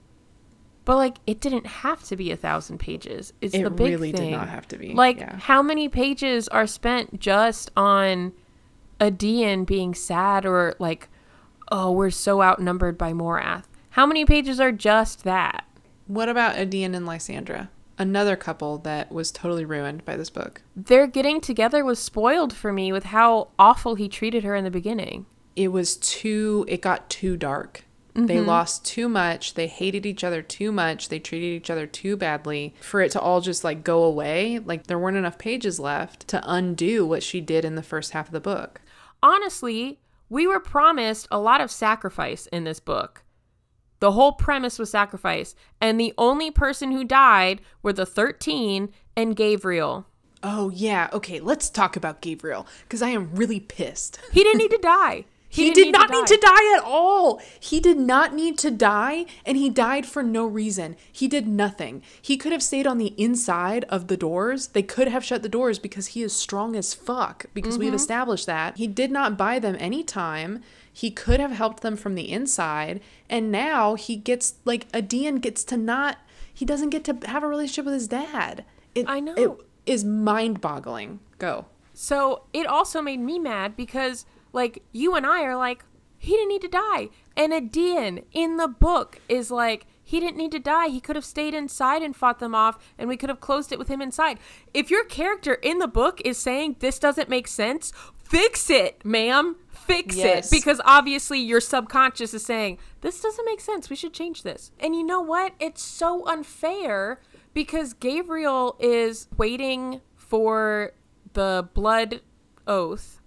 [0.85, 3.33] But, like, it didn't have to be a thousand pages.
[3.41, 4.31] It's It the big really did thing.
[4.31, 5.37] not have to be, Like, yeah.
[5.37, 8.33] how many pages are spent just on
[9.01, 11.09] a being sad or, like,
[11.71, 13.63] oh, we're so outnumbered by Morath?
[13.91, 15.65] How many pages are just that?
[16.07, 21.07] what about Aedion and Lysandra another couple that was totally ruined by this book Their
[21.07, 25.25] getting together was spoiled for me with how awful he treated her in the beginning.
[25.55, 28.47] it was too it got too dark they mm-hmm.
[28.47, 29.55] lost too much.
[29.55, 31.09] They hated each other too much.
[31.09, 32.73] They treated each other too badly.
[32.79, 36.41] For it to all just like go away like there weren't enough pages left to
[36.45, 38.79] undo what she did in the first half of the book.
[39.21, 39.99] Honestly,
[40.29, 43.23] we were promised a lot of sacrifice in this book.
[43.99, 49.35] The whole premise was sacrifice, and the only person who died were the 13 and
[49.35, 50.05] Gavriel.
[50.41, 51.09] oh yeah.
[51.11, 54.21] Okay let's talk about Gavriel because i am really pissed.
[54.31, 55.25] He didn't need to die.
[55.55, 56.77] He, didn't did not need to die.
[56.77, 57.41] at all.
[57.59, 60.95] He did not need to die, and he died for no reason.
[61.11, 62.01] He did nothing.
[62.21, 64.67] He could have stayed on the inside of the doors.
[64.67, 67.95] They could have shut the doors because he is strong as fuck, because we've mm-hmm.
[67.95, 68.77] established that.
[68.77, 70.61] He did not buy them any time.
[70.91, 75.63] He could have helped them from the inside, and now he gets, like, Aedion gets
[75.65, 76.19] to not,
[76.53, 78.63] he doesn't get to have a relationship with his dad.
[78.93, 79.33] It, I know.
[79.35, 79.51] It
[79.85, 81.19] is mind boggling.
[81.37, 81.65] Go.
[81.93, 85.83] So it also made me mad because, like, you and I are like,
[86.17, 87.09] he didn't need to die.
[87.37, 90.87] And Aedion in the book is like, he didn't need to die.
[90.87, 93.79] He could have stayed inside and fought them off, and we could have closed it
[93.79, 94.39] with him inside.
[94.73, 97.91] If your character in the book is saying this doesn't make sense,
[98.23, 99.55] fix it, ma'am.
[99.69, 100.47] Fix Yes.
[100.47, 100.55] it.
[100.55, 103.89] Because obviously your subconscious is saying, this doesn't make sense.
[103.89, 104.71] We should change this.
[104.79, 105.53] And you know what?
[105.59, 107.19] It's so unfair
[107.53, 110.93] because Gavriel is waiting for
[111.33, 112.21] the blood
[112.67, 113.21] oath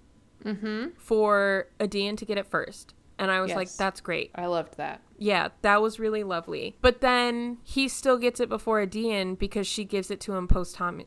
[0.45, 0.91] Mm-hmm.
[0.99, 2.95] for Aedion to get it first.
[3.19, 4.31] And I was like, that's great.
[4.37, 5.01] I loved that.
[5.19, 6.77] Yeah, that was really lovely.
[6.81, 10.77] But then he still gets it before Aedion because she gives it to him post
[10.77, 11.03] hom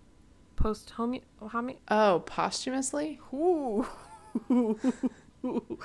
[0.58, 3.20] post homi Oh, posthumously?
[3.34, 3.88] Ooh.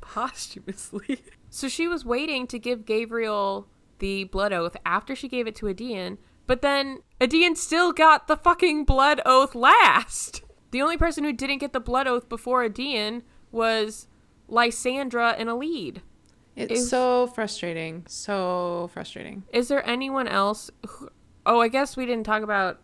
[0.00, 1.22] posthumously.
[1.50, 3.66] So she was waiting to give Gavriel
[4.00, 8.36] the blood oath after she gave it to Aedion, but then Aedion still got the
[8.36, 10.42] fucking blood oath last.
[10.70, 14.06] The only person who didn't get the blood oath before Aedion was
[14.48, 15.98] Lysandra and Elide.
[16.56, 18.04] It's so frustrating.
[18.08, 19.44] So frustrating.
[19.52, 20.70] Is there anyone else?
[20.88, 21.08] Who,
[21.46, 22.80] oh, I guess we didn't talk about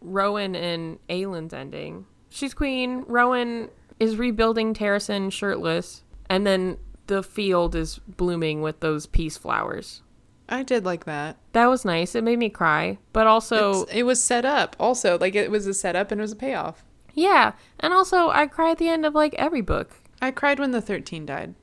[0.00, 2.06] Rowan and Aelin's ending.
[2.28, 3.04] She's queen.
[3.08, 6.78] Rowan is rebuilding Terrasen shirtless, and then
[7.08, 10.02] the field is blooming with those peace flowers.
[10.48, 11.36] I did like that.
[11.52, 12.14] That was nice.
[12.14, 14.76] It made me cry, but also It's- it was set up.
[14.78, 16.84] Also, like it was a setup and it was a payoff.
[17.14, 19.92] Yeah, and also I cry at the end of like every book.
[20.22, 21.54] I cried when the 13 died.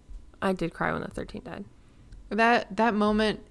[0.42, 1.66] I did cry when the thirteen died.
[2.30, 3.42] That that moment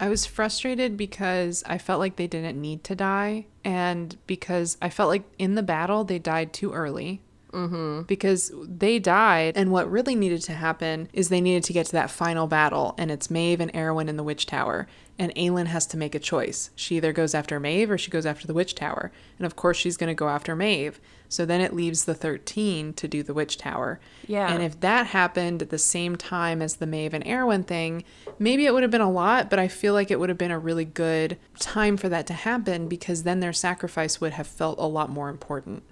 [0.00, 4.90] I was frustrated because I felt like they didn't need to die and because I
[4.90, 7.20] felt like in the battle they died too early.
[7.52, 8.02] Mm-hmm.
[8.02, 11.92] Because they died, and what really needed to happen is they needed to get to
[11.92, 14.88] that final battle, and it's Maeve and Erawan in the Witch Tower.
[15.16, 16.70] And Aelin has to make a choice.
[16.74, 19.12] She either goes after Maeve or she goes after the Witch Tower.
[19.38, 21.00] And of course, she's going to go after Maeve.
[21.28, 24.00] So then it leaves the 13 to do the Witch Tower.
[24.26, 24.52] Yeah.
[24.52, 28.02] And if that happened at the same time as the Maeve and Erawan thing,
[28.40, 30.50] maybe it would have been a lot, but I feel like it would have been
[30.50, 34.78] a really good time for that to happen because then their sacrifice would have felt
[34.78, 35.84] a lot more important.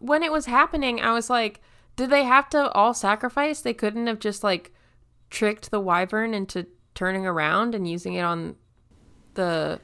[0.00, 1.60] when it was happening, I was like,
[1.96, 3.60] did they have to all sacrifice?
[3.60, 4.72] They couldn't have just like
[5.30, 8.56] tricked the wyvern into turning around and using it on
[9.38, 9.80] the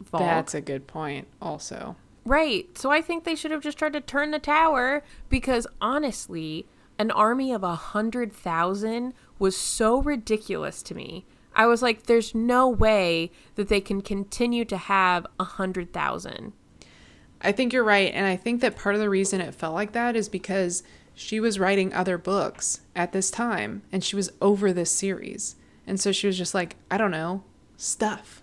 [0.00, 0.22] vault.
[0.22, 1.96] That's a good point, also.
[2.24, 2.66] right.
[2.78, 6.66] So I think they should have just tried to turn the tower because honestly,
[6.98, 11.26] an army of a hundred thousand was so ridiculous to me.
[11.54, 16.52] I was like, there's no way that they can continue to have a hundred thousand.
[17.40, 18.12] I think you're right.
[18.14, 20.82] And I think that part of the reason it felt like that is because
[21.14, 25.56] she was writing other books at this time and she was over this series.
[25.86, 27.42] And so she was just like, I don't know.
[27.76, 28.42] stuff.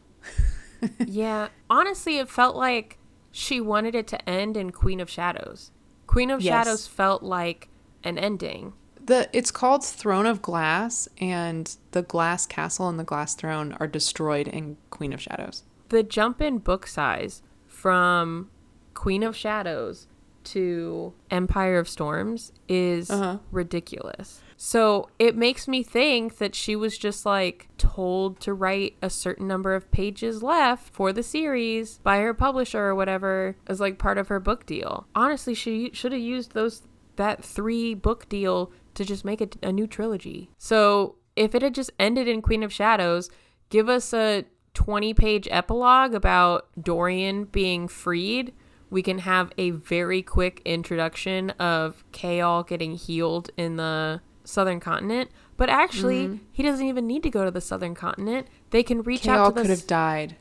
[1.06, 2.98] Yeah, honestly, it felt like
[3.32, 5.72] she wanted it to end in Queen of Shadows.
[6.08, 6.52] Queen of Yes.
[6.66, 7.70] Shadows felt like
[8.04, 8.74] an ending.
[9.06, 13.88] The it's called Throne of Glass, and the glass castle and the glass throne are
[13.88, 15.64] destroyed in Queen of Shadows.
[15.90, 18.50] The jump in book size from
[18.94, 20.08] Queen of Shadows
[20.46, 23.40] to Empire of Storms is Uh-huh.
[23.52, 24.42] ridiculous.
[24.66, 29.46] So it makes me think that she was just like told to write a certain
[29.46, 34.18] number of pages left for the series by her publisher or whatever as like part
[34.18, 35.06] of her book deal.
[35.14, 36.84] Honestly, she should have used those
[37.18, 40.50] that three book deal to just make a, a new trilogy.
[40.58, 43.30] So if it had just ended in Queen of Shadows,
[43.70, 44.46] give us a
[44.76, 48.54] 20 page epilogue about Dorian being freed.
[48.90, 55.30] We can have a very quick introduction of Chaol getting healed in the southern continent.
[55.58, 58.48] But actually, he doesn't even need to go to the southern continent.
[58.72, 60.36] They can reach out Chaol to the could have died.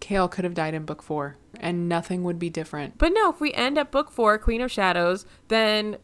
[0.00, 2.98] Chaol could have died in book four, and nothing would be different.
[2.98, 5.96] But no, if we end at book four, Queen of Shadows, then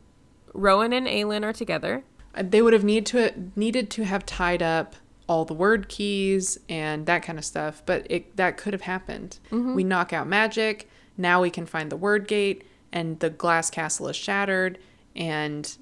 [0.53, 2.05] Rowan and Aelin are together.
[2.35, 4.97] Uh, They would have need to needed to have tied up
[5.29, 9.39] all the Wyrdkeys and that kind of stuff, but it that could have happened.
[9.51, 10.89] We knock out magic.
[11.17, 14.79] Now we can find the Wyrdgate, and the glass castle is shattered,
[15.17, 15.77] and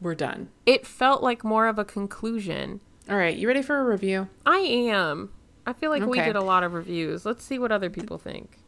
[0.00, 0.48] we're done.
[0.66, 2.80] It felt like more of a conclusion.
[3.08, 4.28] All right, you ready for a review?
[4.46, 5.30] I am.
[5.66, 7.24] I feel like we did a lot of reviews.
[7.24, 8.58] Let's see what other people think.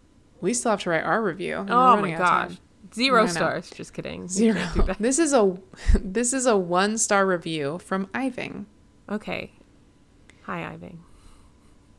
[0.41, 1.57] We still have to write our review.
[1.57, 2.49] Oh my running out of time.
[2.49, 2.59] gosh.
[2.95, 3.71] Zero stars.
[3.71, 4.29] Just kidding.
[4.29, 4.55] Zero.
[4.55, 4.99] can't do that.
[5.01, 5.57] This is a
[5.99, 8.67] this is a one star review from Iving.
[9.09, 9.53] Okay.
[10.43, 10.99] Hi, Iving.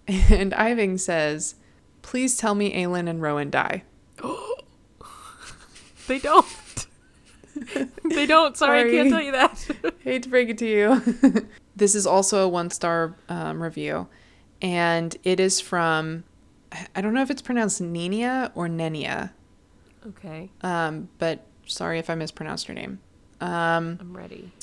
[0.31, 1.55] And Iving says,
[2.01, 3.83] Please tell me Aelin and Rowan die.
[6.07, 6.45] They don't.
[8.09, 8.57] they don't.
[8.57, 9.67] Sorry, I can't tell you that.
[9.99, 11.47] Hate to break it to you.
[11.75, 14.07] this is also a one star um, review.
[14.61, 16.23] And it is from,
[16.95, 19.31] I don't know if it's pronounced Nenia or Nenia,
[20.07, 20.49] okay.
[20.61, 22.99] um, but sorry if I mispronounced your name.
[23.41, 24.53] Um, I'm ready.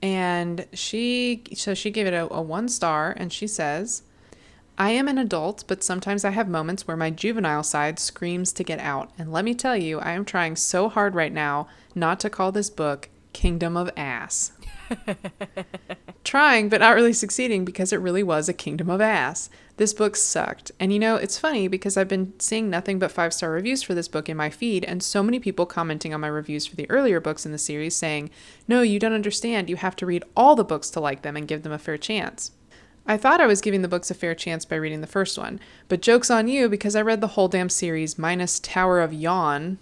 [0.00, 4.02] and she, so she gave it a, a one star and she says,
[4.78, 8.62] I am an adult, but sometimes I have moments where my juvenile side screams to
[8.62, 9.10] get out.
[9.18, 12.52] And let me tell you, I am trying so hard right now not to call
[12.52, 14.52] this book Kingdom of Ass.
[16.24, 19.50] trying, but not really succeeding because it really was a kingdom of ass.
[19.76, 20.72] This book sucked.
[20.78, 23.94] And you know, it's funny because I've been seeing nothing but five star reviews for
[23.94, 26.88] this book in my feed, and so many people commenting on my reviews for the
[26.90, 28.30] earlier books in the series saying,
[28.66, 29.70] No, you don't understand.
[29.70, 31.98] You have to read all the books to like them and give them a fair
[31.98, 32.52] chance.
[33.08, 35.58] I thought I was giving the books a fair chance by reading the first one,
[35.88, 39.78] but joke's on you because I read the whole damn series minus Tower of Yawn,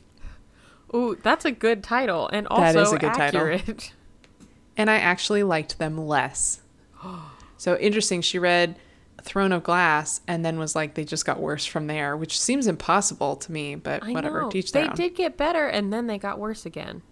[0.95, 3.41] Ooh, that's a good title and also That is a good title.
[3.41, 3.93] accurate.
[4.77, 6.61] and I actually liked them less.
[7.57, 8.23] so interesting.
[8.23, 8.77] She read
[9.23, 12.67] Throne of Glass and then was like, they just got worse from there, which seems
[12.67, 14.43] impossible to me, but I whatever.
[14.43, 14.51] know.
[14.51, 14.95] Teach They own.
[14.95, 17.03] did get better and then they got worse again.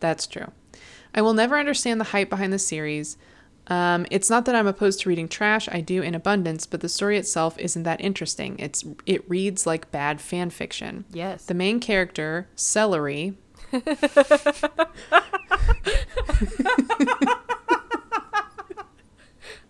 [0.00, 0.52] That's true.
[1.14, 3.16] I will never understand the hype behind the series.
[3.68, 5.68] Um, it's not that I'm opposed to reading trash.
[5.70, 8.56] I do in abundance, but the story itself isn't that interesting.
[8.58, 11.04] It's it reads like bad fan fiction.
[11.12, 11.44] Yes.
[11.44, 13.36] The main character, Celery,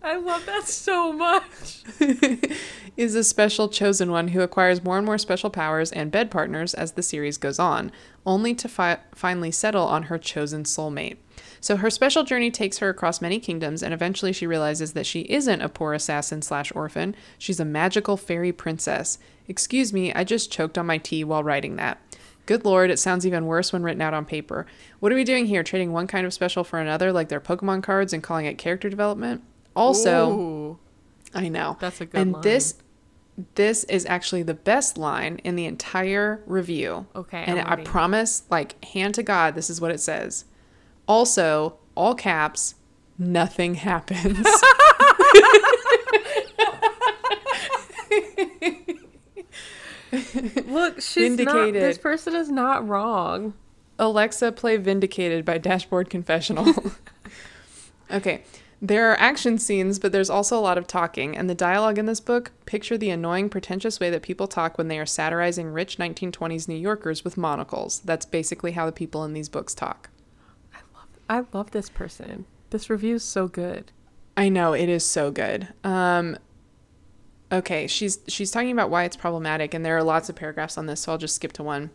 [0.05, 1.83] I love that so much.
[2.97, 6.73] is a special chosen one who acquires more and more special powers and bed partners
[6.73, 7.91] as the series goes on,
[8.25, 11.17] only to fi- finally settle on her chosen soulmate.
[11.63, 15.21] So her special journey takes her across many kingdoms, and eventually she realizes that she
[15.21, 17.15] isn't a poor assassin slash orphan.
[17.37, 19.17] She's a magical fairy princess.
[19.47, 22.01] Excuse me, I just choked on my tea while writing that.
[22.47, 24.65] Good lord, it sounds even worse when written out on paper.
[24.99, 25.63] What are we doing here?
[25.63, 28.89] Trading one kind of special for another, like their Pokemon cards, and calling it character
[28.89, 29.41] development?
[29.73, 30.79] Also, Ooh,
[31.33, 31.77] I know.
[31.79, 32.21] that's a good one.
[32.21, 32.41] and line.
[32.41, 32.75] this
[33.55, 37.07] this is actually the best line in the entire review.
[37.15, 40.43] Okay, And I promise, like hand to God, this is what it says.
[41.07, 42.75] Also, all caps,
[43.17, 44.47] nothing happens.
[50.65, 51.73] Look, she's not.
[51.73, 53.53] This person is not wrong.
[53.99, 56.93] Alexa, play Vindicated by Dashboard Confessional.
[58.11, 58.43] okay.
[58.81, 62.05] There are action scenes, but there's also a lot of talking, and the dialogue in
[62.05, 65.97] this book picture the annoying, pretentious way that people talk when they are satirizing rich
[65.97, 68.01] 1920s New Yorkers with monocles.
[68.03, 70.09] That's basically how the people in these books talk.
[71.29, 72.45] I love this person.
[72.69, 73.91] This review is so good.
[74.35, 75.67] I know it is so good.
[75.83, 76.37] Um,
[77.51, 80.85] okay, she's she's talking about why it's problematic, and there are lots of paragraphs on
[80.87, 81.91] this, so I'll just skip to one.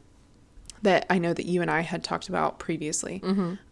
[0.80, 3.20] that I know that you and I had talked about previously.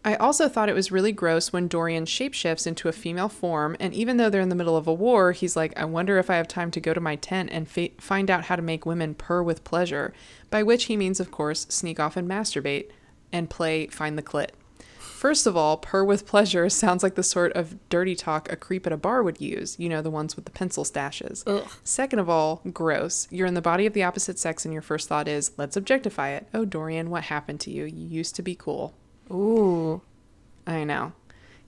[0.03, 3.93] I also thought it was really gross when Dorian shapeshifts into a female form, and
[3.93, 6.35] even though they're in the middle of a war, he's like, I wonder if I
[6.35, 9.15] have time to go to my tent and fa- find out how to make women
[9.15, 10.13] purr with pleasure,
[10.49, 12.89] by which he means, of course, sneak off and masturbate
[13.31, 14.49] and play Find the Clit.
[15.17, 18.85] First of all, purr with pleasure sounds like the sort of dirty talk a creep
[18.85, 21.41] at a bar would use, you know, the ones with the pencil stashes.
[21.47, 21.67] Ugh.
[21.83, 23.27] Second of all, gross.
[23.31, 26.29] You're in the body of the opposite sex, and your first thought is, let's objectify
[26.29, 26.47] it.
[26.53, 27.85] Oh, Dorian, what happened to you?
[27.85, 28.93] You used to be cool.
[29.31, 30.03] Ooh.
[30.67, 31.13] I know.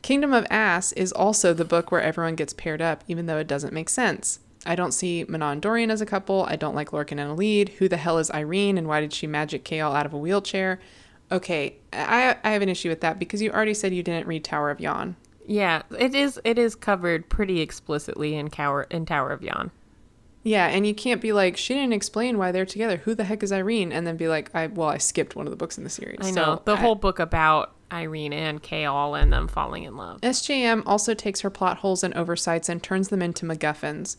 [0.03, 3.47] Kingdom of Ass is also the book where everyone gets paired up, even though it
[3.47, 4.41] doesn't make sense.
[4.63, 6.45] I don't see Manon and Dorian as a couple.
[6.47, 7.69] I don't like Lorcan and Elide.
[7.79, 10.79] Who the hell is Yrene, and why did she magic Chaol out of a wheelchair?
[11.31, 14.43] Okay, I, I have an issue with that because you already said you didn't read
[14.43, 15.15] Tower of Yawn.
[15.45, 16.39] Yeah, it is.
[16.43, 19.71] It is covered pretty explicitly in Tower in Tower of Yon.
[20.43, 22.97] Yeah, and you can't be like, she didn't explain why they're together.
[22.97, 23.91] Who the heck is Yrene?
[23.91, 26.19] And then be like, I well, I skipped one of the books in the series.
[26.21, 29.97] I So know the I- whole book about Yrene and Chaol and them falling in
[29.97, 30.21] love.
[30.21, 34.15] SJM also takes her plot holes and oversights and turns them into MacGuffins.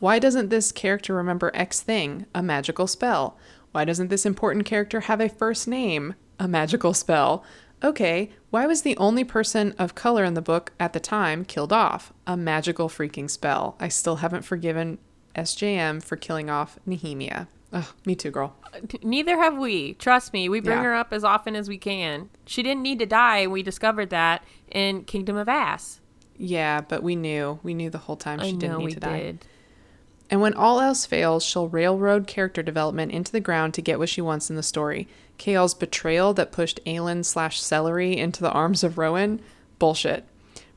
[0.00, 3.38] Why doesn't this character remember X thing, a magical spell?
[3.70, 7.44] Why doesn't this important character have a first name, a magical spell?
[7.84, 11.72] Okay, why was the only person of color in the book at the time killed
[11.72, 12.12] off?
[12.26, 13.76] A magical freaking spell.
[13.80, 14.98] I still haven't forgiven
[15.34, 17.48] SJM for killing off Nehemia.
[17.72, 18.54] Ugh, me too, girl.
[18.64, 19.94] Uh, neither have we.
[19.94, 20.84] Trust me, we bring Yeah.
[20.84, 22.28] her up as often as we can.
[22.44, 26.00] She didn't need to die, and we discovered that in Kingdom of Ass.
[26.36, 27.58] Yeah, but we knew.
[27.62, 29.20] We knew the whole time she I didn't need to die.
[29.20, 29.44] did.
[30.30, 34.08] And when all else fails, she'll railroad character development into the ground to get what
[34.08, 35.08] she wants in the story.
[35.38, 39.40] Chaol's betrayal that pushed Aelin slash Celery into the arms of Rowan?
[39.78, 40.24] Bullshit.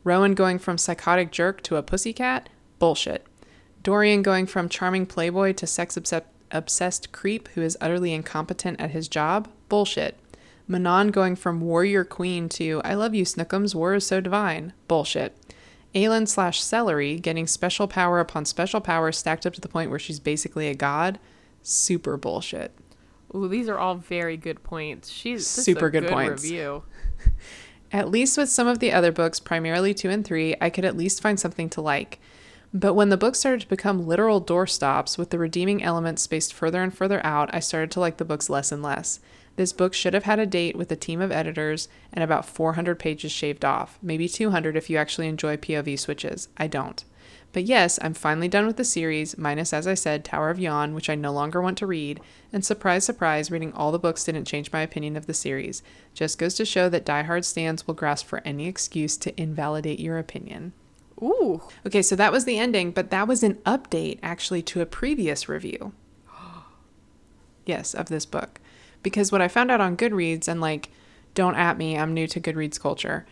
[0.04, 2.50] Rowan going from psychotic jerk to a pussycat?
[2.80, 3.26] Bullshit.
[3.84, 5.98] Dorian going from charming playboy to sex
[6.52, 9.48] obsessed creep who is utterly incompetent at his job?
[9.70, 10.18] Bullshit.
[10.68, 14.74] Manon going from warrior queen to I love you, Snookums, war is so divine?
[14.88, 15.38] Bullshit.
[15.94, 20.00] Aelin slash Celery getting special power upon special power stacked up to the point where
[20.00, 21.20] she's basically a god?
[21.62, 22.74] Super bullshit.
[23.34, 25.10] Ooh, these are all very good points.
[25.10, 26.44] She's Super good points.
[26.44, 26.84] review.
[27.92, 30.98] At least with some of the other books, primarily two and three, I could at
[30.98, 32.20] least find something to like.
[32.74, 36.84] But when the books started to become literal doorstops with the redeeming elements spaced further
[36.84, 39.22] and further out, I started to like the books less and less.
[39.56, 43.00] This book should have had a date with a team of editors and about 400
[43.00, 46.50] pages shaved off, maybe 200 if you actually enjoy POV switches.
[46.58, 47.06] I don't.
[47.56, 50.94] But yes, I'm finally done with the series, minus, as I said, Tower of Yawn,
[50.94, 52.20] which I no longer want to read.
[52.52, 55.82] And surprise, surprise, reading all the books didn't change my opinion of the series.
[56.14, 60.18] Just goes to show that diehard stands will grasp for any excuse to invalidate your
[60.18, 60.74] opinion.
[61.22, 64.86] Ooh, Okay, so that was the ending, but that was an update actually to a
[64.86, 65.94] previous review.
[67.66, 68.60] yes, of this book.
[69.02, 70.90] Because what I found out on Goodreads, and like,
[71.36, 73.26] don't at me, I'm new to Goodreads culture.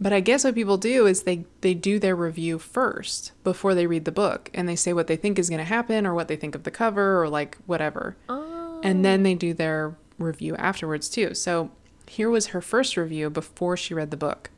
[0.00, 3.86] But I guess what people do is they they do their review first before they
[3.86, 6.28] read the book, and they say what they think is going to happen or what
[6.28, 8.16] they think of the cover or like whatever.
[8.28, 9.02] And oh.
[9.02, 11.34] then they do their review afterwards too.
[11.34, 11.70] So
[12.06, 14.50] here was her first review before she read the book.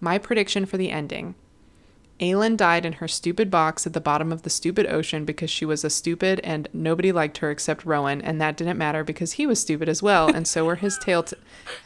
[0.00, 1.34] My prediction for the ending.
[2.20, 5.64] Aelin died in her stupid box at the bottom of the stupid ocean because she
[5.64, 9.46] was a stupid and nobody liked her except Rowan, and that didn't matter because he
[9.46, 11.36] was stupid as well, and so were his tail, t-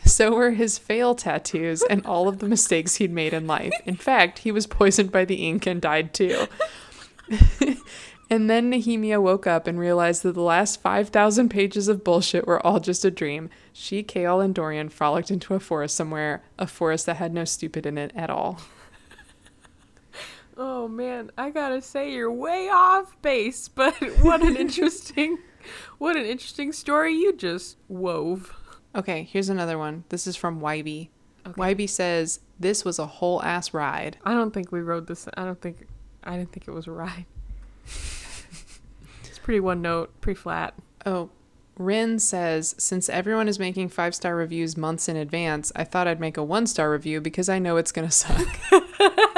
[0.05, 3.73] so were his fail tattoos and all of the mistakes he'd made in life.
[3.87, 6.47] In fact, he was poisoned by the ink and died too.
[8.31, 12.65] and then Nehemia woke up and realized that the last 5,000 pages of bullshit were
[12.67, 13.49] all just a dream.
[13.73, 17.87] She, Chaol, and Dorian frolicked into a forest somewhere, a forest that had no stupid
[17.87, 18.61] in it at all.
[20.59, 25.39] Oh man, I gotta say you're way off base, but what an interesting,
[25.99, 28.55] what an interesting story you just wove.
[28.95, 30.05] Okay, here's another one.
[30.09, 31.09] This is from YB.
[31.47, 31.61] Okay.
[31.61, 34.17] Wybe says, This was a whole ass ride.
[34.25, 35.29] I don't think we rode this.
[35.35, 35.87] I don't think.
[36.25, 37.27] I didn't think it was a ride.
[37.85, 40.75] it's pretty one note, pretty flat.
[41.07, 41.31] Oh,
[41.77, 46.21] Rin says, Since everyone is making five star reviews months in advance, I thought I'd
[46.21, 48.47] make a one star review because I know it's going to suck.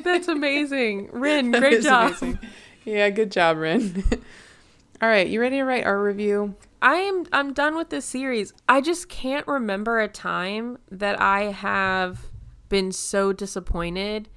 [0.04, 1.50] That's amazing, Rin.
[1.50, 2.08] That Great job.
[2.10, 2.38] amazing.
[2.84, 4.04] Yeah, good job, Rin.
[5.02, 6.54] All right, you ready to write our review?
[6.82, 7.26] I am.
[7.32, 8.52] I'm done with this series.
[8.68, 12.26] I just can't remember a time that I have
[12.68, 14.28] been so disappointed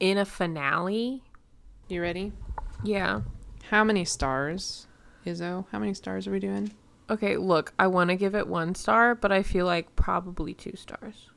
[0.00, 1.22] in a finale.
[1.88, 2.32] You ready?
[2.82, 3.20] Yeah.
[3.70, 4.86] How many stars,
[5.26, 5.66] Izzo?
[5.70, 6.72] How many stars are we doing?
[7.10, 7.36] Okay.
[7.36, 11.28] Look, I want to give it one star, but I feel like probably two stars.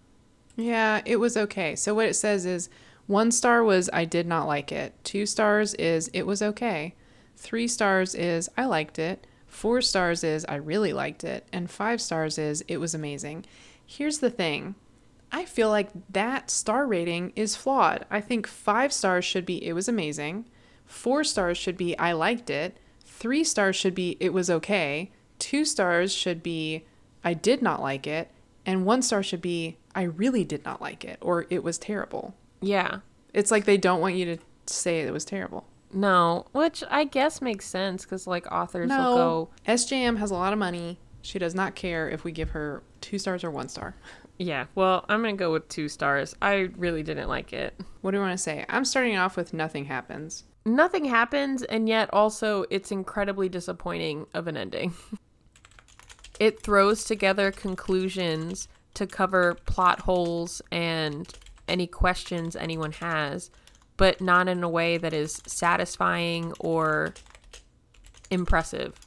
[0.55, 1.75] Yeah, it was okay.
[1.75, 2.69] So what it says is
[3.07, 4.93] one star was I did not like it.
[5.03, 6.93] Two stars is it was okay.
[7.37, 9.25] Three stars is I liked it.
[9.47, 11.47] Four stars is I really liked it.
[11.53, 13.45] And five stars is it was amazing.
[13.85, 14.75] Here's the thing
[15.31, 18.05] I feel like that star rating is flawed.
[18.11, 20.45] I think five stars should be it was amazing.
[20.85, 22.77] Four stars should be I liked it.
[23.05, 25.11] Three stars should be it was okay.
[25.39, 26.85] Two stars should be
[27.23, 28.31] I did not like it.
[28.65, 32.35] And one star should be I really did not like it or it was terrible.
[32.61, 32.99] Yeah.
[33.33, 35.65] It's like they don't want you to say it was terrible.
[35.93, 40.53] No, which I guess makes sense because like authors will go, SJM has a lot
[40.53, 40.99] of money.
[41.21, 43.95] She does not care if we give her two stars or one star.
[44.37, 46.35] yeah, well, I'm going to go with two stars.
[46.41, 47.79] I really didn't like it.
[48.01, 48.65] What do you want to say?
[48.69, 50.43] I'm starting off with nothing happens.
[50.65, 54.93] Nothing happens, and yet also it's incredibly disappointing of an ending.
[56.39, 61.33] it throws together conclusions to cover plot holes and
[61.67, 63.49] any questions anyone has,
[63.97, 67.13] but not in a way that is satisfying or
[68.29, 68.99] impressive,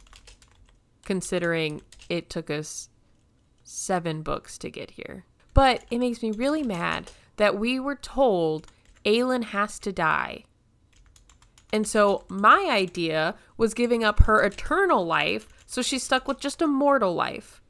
[1.05, 2.89] considering it took us
[3.65, 5.25] seven books to get here.
[5.55, 8.67] But it makes me really mad that we were told
[9.05, 10.45] Aelin has to die.
[11.73, 16.61] And so my idea was giving up her eternal life so she's stuck with just
[16.61, 17.63] a mortal life.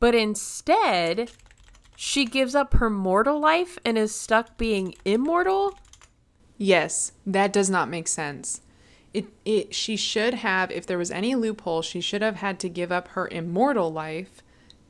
[0.00, 1.30] But instead,
[2.02, 5.78] she gives up her mortal life and is stuck being immortal?
[6.56, 8.62] Yes, that does not make sense.
[9.12, 12.70] It, it she should have if there was any loophole, she should have had to
[12.70, 14.42] give up her immortal life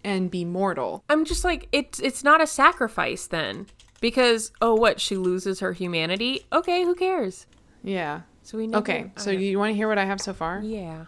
[0.04, 1.02] and be mortal.
[1.08, 3.66] I'm just like it's it's not a sacrifice then.
[4.00, 6.46] Because oh what, she loses her humanity?
[6.52, 7.46] Okay, who cares?
[7.82, 8.20] Yeah.
[8.44, 10.60] So we never, Okay, so you want to hear what I have so far?
[10.62, 11.06] yeah.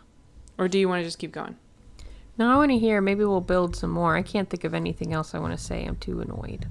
[0.58, 1.56] Or do you want to just keep going?
[2.38, 3.00] No, I want to hear.
[3.00, 4.16] Maybe we'll build some more.
[4.16, 5.84] I can't think of anything else I want to say.
[5.84, 6.66] I'm too annoyed.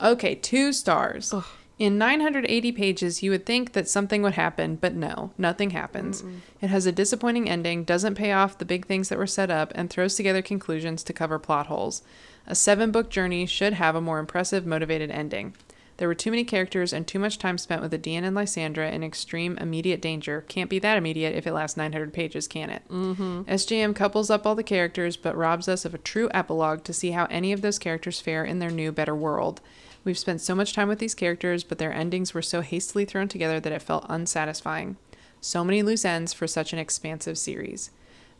[0.00, 1.32] Okay, two stars.
[1.32, 1.44] Ugh.
[1.78, 6.24] In 980 pages, you would think that something would happen, but no, nothing happens.
[6.62, 9.72] It has a disappointing ending, doesn't pay off the big things that were set up,
[9.74, 12.00] and throws together conclusions to cover plot holes.
[12.46, 15.54] A seven book journey should have a more impressive, motivated ending.
[15.98, 19.02] There were too many characters and too much time spent with Aedion and Lysandra in
[19.02, 20.44] extreme immediate danger.
[20.48, 22.82] Can't be that immediate if it lasts 900 pages, can it?
[22.90, 23.42] Mm-hmm.
[23.42, 27.12] SJM couples up all the characters but robs us of a true epilogue to see
[27.12, 29.60] how any of those characters fare in their new, better world.
[30.04, 33.26] We've spent so much time with these characters, but their endings were so hastily thrown
[33.26, 34.96] together that it felt unsatisfying.
[35.40, 37.90] So many loose ends for such an expansive series.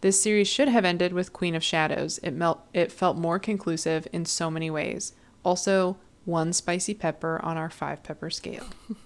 [0.02, 2.20] This series should have ended with Queen of Shadows.
[2.22, 5.14] It, melt, it felt more conclusive in so many ways.
[5.44, 5.96] Also,
[6.26, 8.66] one spicy pepper on our five pepper scale.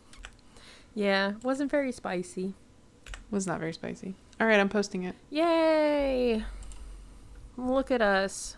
[0.94, 2.54] Yeah, wasn't very spicy.
[3.30, 4.14] Was not very spicy.
[4.40, 5.14] All right, I'm posting it.
[5.30, 6.44] Yay!
[7.56, 8.56] Look at us.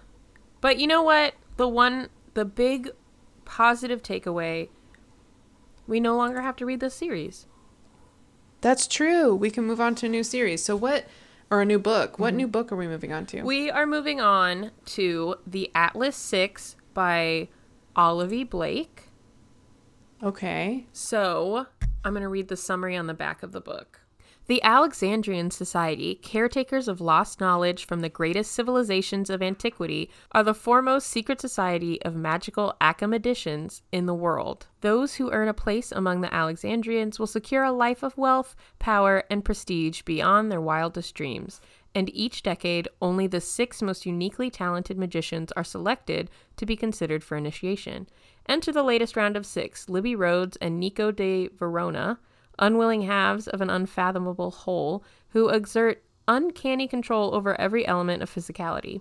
[0.60, 1.34] But you know what?
[1.56, 2.90] The one, the big
[3.44, 4.68] positive takeaway
[5.86, 7.46] we no longer have to read this series.
[8.60, 9.34] That's true.
[9.34, 10.62] We can move on to a new series.
[10.62, 11.06] So, what,
[11.50, 12.18] or a new book?
[12.18, 12.36] What mm-hmm.
[12.38, 13.42] new book are we moving on to?
[13.42, 17.48] We are moving on to The Atlas Six by
[17.97, 19.09] Olivia Blake.
[20.22, 20.86] okay.
[20.93, 21.66] So,
[22.05, 24.01] I'm going to read the summary on the back of the book.
[24.47, 30.53] The Alexandrian Society, caretakers of lost knowledge from the greatest civilizations of antiquity, are the
[30.53, 34.66] foremost secret society of magical academicians in the world.
[34.80, 39.22] Those who earn a place among the Alexandrians will secure a life of wealth, power,
[39.30, 41.61] and prestige beyond their wildest dreams.
[41.95, 47.22] And each decade, only the six most uniquely talented magicians are selected to be considered
[47.22, 48.09] for initiation.
[48.49, 52.18] Enter the latest round of six Libby Rhodes and Nico de Varona,
[52.59, 59.01] unwilling halves of an unfathomable whole, who exert uncanny control over every element of physicality.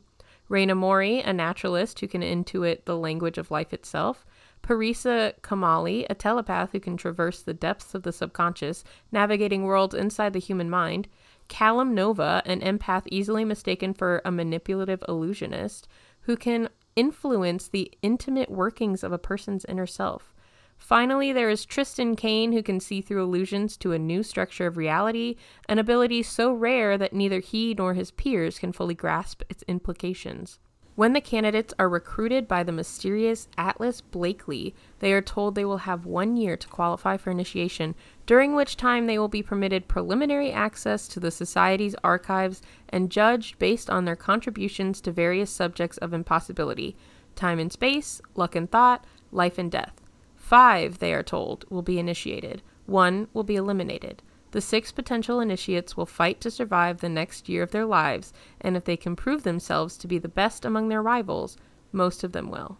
[0.50, 4.26] Reina Mori, a naturalist who can intuit the language of life itself.
[4.62, 8.84] Parisa Kamali, a telepath who can traverse the depths of the subconscious,
[9.14, 11.08] navigating worlds inside the human mind.
[11.52, 15.86] Callum Nova, an empath easily mistaken for a manipulative illusionist,
[16.22, 20.34] who can influence the intimate workings of a person's inner self.
[20.78, 24.78] Finally, there is Tristan Caine, who can see through illusions to a new structure of
[24.78, 25.36] reality,
[25.68, 30.58] an ability so rare that neither he nor his peers can fully grasp its implications.
[30.96, 35.78] When the candidates are recruited by the mysterious Atlas Blakely, they are told they will
[35.78, 40.52] have one year to qualify for initiation, during which time they will be permitted preliminary
[40.52, 46.14] access to the Society's archives and judged based on their contributions to various subjects of
[46.14, 46.98] impossibility
[47.36, 50.02] time and space, luck and thought, life and death.
[50.36, 52.62] Five, they are told, will be initiated.
[52.86, 54.22] One will be eliminated.
[54.52, 58.76] The six potential initiates will fight to survive the next year of their lives, and
[58.76, 61.58] if they can prove themselves to be the best among their rivals,
[61.92, 62.78] most of them will.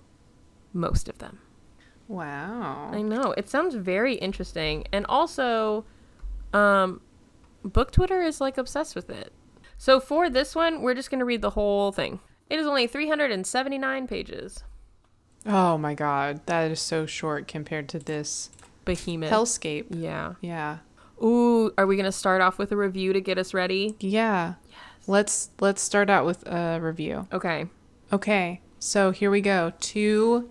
[0.74, 1.40] Most of them.
[2.08, 2.90] Wow.
[2.92, 3.34] I know.
[3.38, 4.86] It sounds very interesting.
[4.92, 5.86] And also,
[6.54, 7.00] um,
[7.64, 9.32] book Twitter is like obsessed with it.
[9.78, 12.20] So for this one, we're just going to read the whole thing.
[12.50, 14.64] It is only 379 pages.
[15.46, 18.52] Oh my god, that is so short compared to this
[18.86, 19.32] Behemoth.
[19.32, 19.86] hellscape.
[19.90, 20.34] Yeah.
[20.42, 20.80] Yeah.
[21.22, 23.96] Ooh, are we to start off with a review to get us ready?
[24.00, 24.56] Yeah.
[24.70, 24.78] Yes.
[25.08, 27.28] Let's let's start out with a review.
[27.32, 27.68] Okay.
[28.12, 28.62] Okay.
[28.80, 29.74] So here we go.
[29.80, 30.50] Two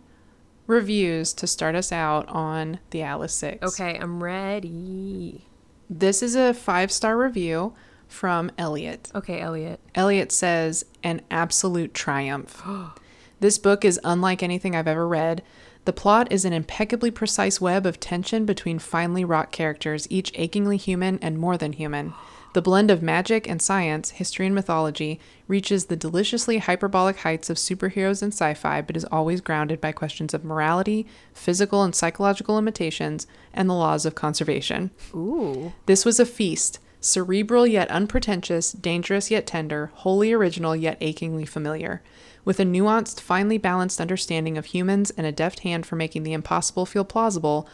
[0.71, 3.67] reviews to start us out on the Atlas 6.
[3.73, 5.47] Okay, I'm ready.
[5.91, 7.75] This is a 5-star review
[8.07, 9.11] from Elliot.
[9.15, 9.81] Okay, Elliot.
[9.97, 12.63] Elliot says, an absolute triumph.
[13.41, 15.43] this book is unlike anything I've ever read.
[15.91, 20.77] The plot is an impeccably precise web of tension between finely wrought characters, each achingly
[20.77, 22.15] human and more than human.
[22.53, 25.19] The blend of magic and science, history and mythology,
[25.49, 29.91] reaches the deliciously hyperbolic heights of superheroes and sci fi, but is always grounded by
[29.91, 34.93] questions of morality, physical and psychological limitations, and the laws of conservation.
[35.13, 35.73] Ooh.
[35.87, 42.01] This was a feast, cerebral yet unpretentious, dangerous yet tender, wholly original yet achingly familiar.
[42.45, 46.33] With a nuanced, finely balanced understanding of humans and a deft hand for making the
[46.33, 47.69] impossible feel plausible,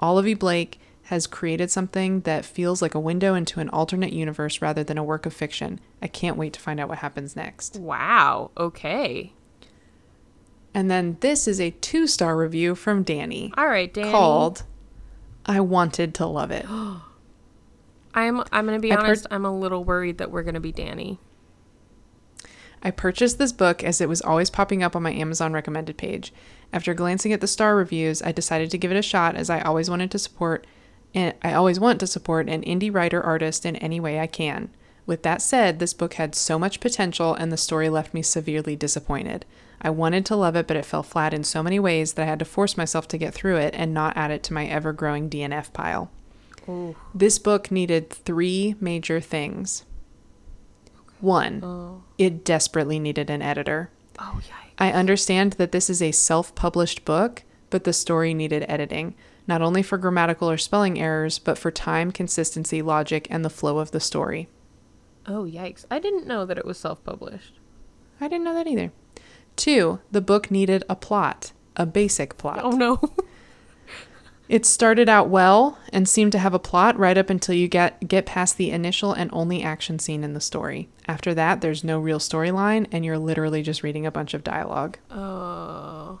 [0.00, 4.82] Olive Blake has created something that feels like a window into an alternate universe rather
[4.82, 5.78] than a work of fiction.
[6.02, 7.76] I can't wait to find out what happens next.
[7.76, 8.50] Wow.
[8.56, 9.32] Okay.
[10.74, 14.10] And then this is a two star review from Danny All right, Danny.
[14.10, 14.64] called
[15.46, 16.66] I Wanted to Love It.
[18.14, 20.60] I'm I'm going to be I honest, I'm a little worried that we're going to
[20.60, 21.20] be Danny.
[22.82, 26.32] I purchased this book as it was always popping up on my Amazon recommended page.
[26.72, 29.60] After glancing at the star reviews, I decided to give it a shot as I
[29.60, 30.66] always wanted to support
[31.14, 34.68] and I always want to support an indie writer artist in any way I can.
[35.06, 38.76] With that said, this book had so much potential and the story left me severely
[38.76, 39.46] disappointed.
[39.80, 42.26] I wanted to love it, but it fell flat in so many ways that I
[42.26, 44.92] had to force myself to get through it and not add it to my ever
[44.92, 46.10] growing DNF pile.
[46.68, 46.96] Ooh.
[47.14, 49.84] This book needed three major things.
[51.20, 52.02] One, Oh.
[52.18, 53.90] it desperately needed an editor.
[54.18, 54.50] Oh, yikes.
[54.78, 59.14] I understand that this is a self published book, but the story needed editing,
[59.46, 63.78] not only for grammatical or spelling errors, but for time, consistency, logic, and the flow
[63.78, 64.48] of the story.
[65.26, 65.84] Oh, yikes.
[65.90, 67.54] I didn't know that it was self-published.
[68.20, 68.92] I didn't know that either.
[69.56, 72.60] Two, the book needed a plot, a basic plot.
[72.62, 73.00] Oh no.
[74.48, 78.06] It started out well and seemed to have a plot right up until you get
[78.06, 80.88] get past the initial and only action scene in the story.
[81.08, 84.98] After that, there's no real storyline and you're literally just reading a bunch of dialogue.
[85.10, 86.20] oh.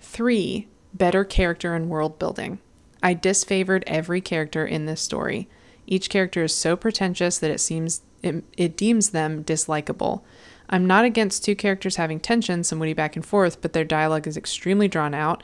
[0.00, 0.66] 3.
[0.94, 2.58] Better character and world building.
[3.02, 5.48] I disfavored every character in this story.
[5.86, 10.22] Each character is so pretentious that it seems it, it deems them dislikable.
[10.68, 14.26] I'm not against two characters having tension, some witty back and forth, but their dialogue
[14.26, 15.42] is extremely drawn out.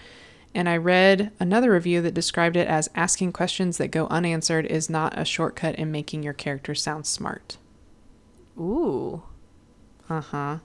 [0.54, 4.88] And I read another review that described it as asking questions that go unanswered is
[4.88, 7.56] not a shortcut in making your character sound smart.
[8.56, 9.24] Ooh.
[10.08, 10.58] Uh huh.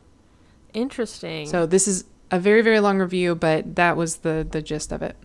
[0.74, 1.48] Interesting.
[1.48, 5.02] So this is a very very long review, but that was the the gist of
[5.02, 5.16] it.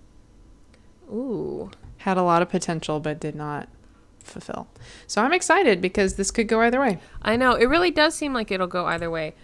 [1.13, 1.71] Ooh.
[1.99, 3.69] had a lot of potential but did not
[4.21, 4.67] fulfill.
[5.07, 6.99] So I'm excited because this could go either way.
[7.21, 7.53] I know.
[7.53, 9.35] It really does seem like it'll go either way.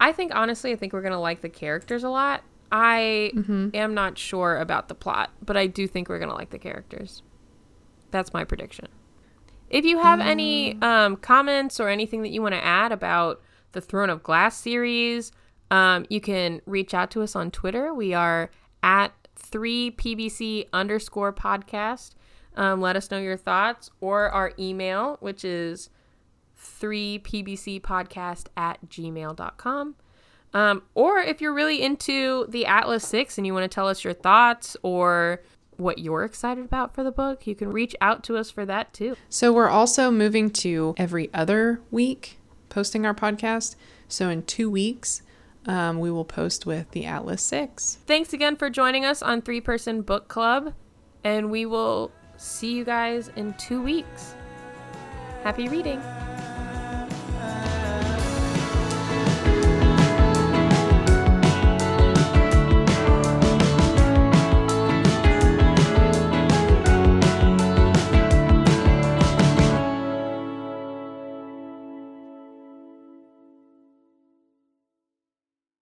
[0.00, 2.42] I think honestly, I think we're gonna like the characters a lot.
[2.72, 3.32] I
[3.74, 7.22] am not sure about the plot, but I do think we're gonna like the characters.
[8.10, 8.88] That's my prediction.
[9.68, 13.40] If you have any um, comments or anything that you want to add about
[13.72, 15.30] the Throne of Glass series,
[15.70, 17.94] um, you can reach out to us on Twitter.
[17.94, 18.50] We are
[18.82, 22.14] at 3pbc underscore podcast.
[22.56, 25.88] Um, let us know your thoughts or our email, which is
[26.60, 29.94] 3pbcpodcast at gmail.com.
[30.52, 34.02] Um, or if you're really into the Atlas 6 and you want to tell us
[34.02, 35.42] your thoughts or
[35.76, 38.92] what you're excited about for the book, you can reach out to us for that
[38.92, 39.16] too.
[39.28, 42.38] So we're also moving to every other week
[42.70, 43.76] posting our podcast.
[44.08, 45.22] So in two weeks,
[45.66, 47.98] um, we will post with the Atlas 6.
[48.06, 50.72] Thanks again for joining us on Three Person Book Club,
[51.22, 54.34] and we will see you guys in two weeks.
[55.42, 56.00] Happy reading!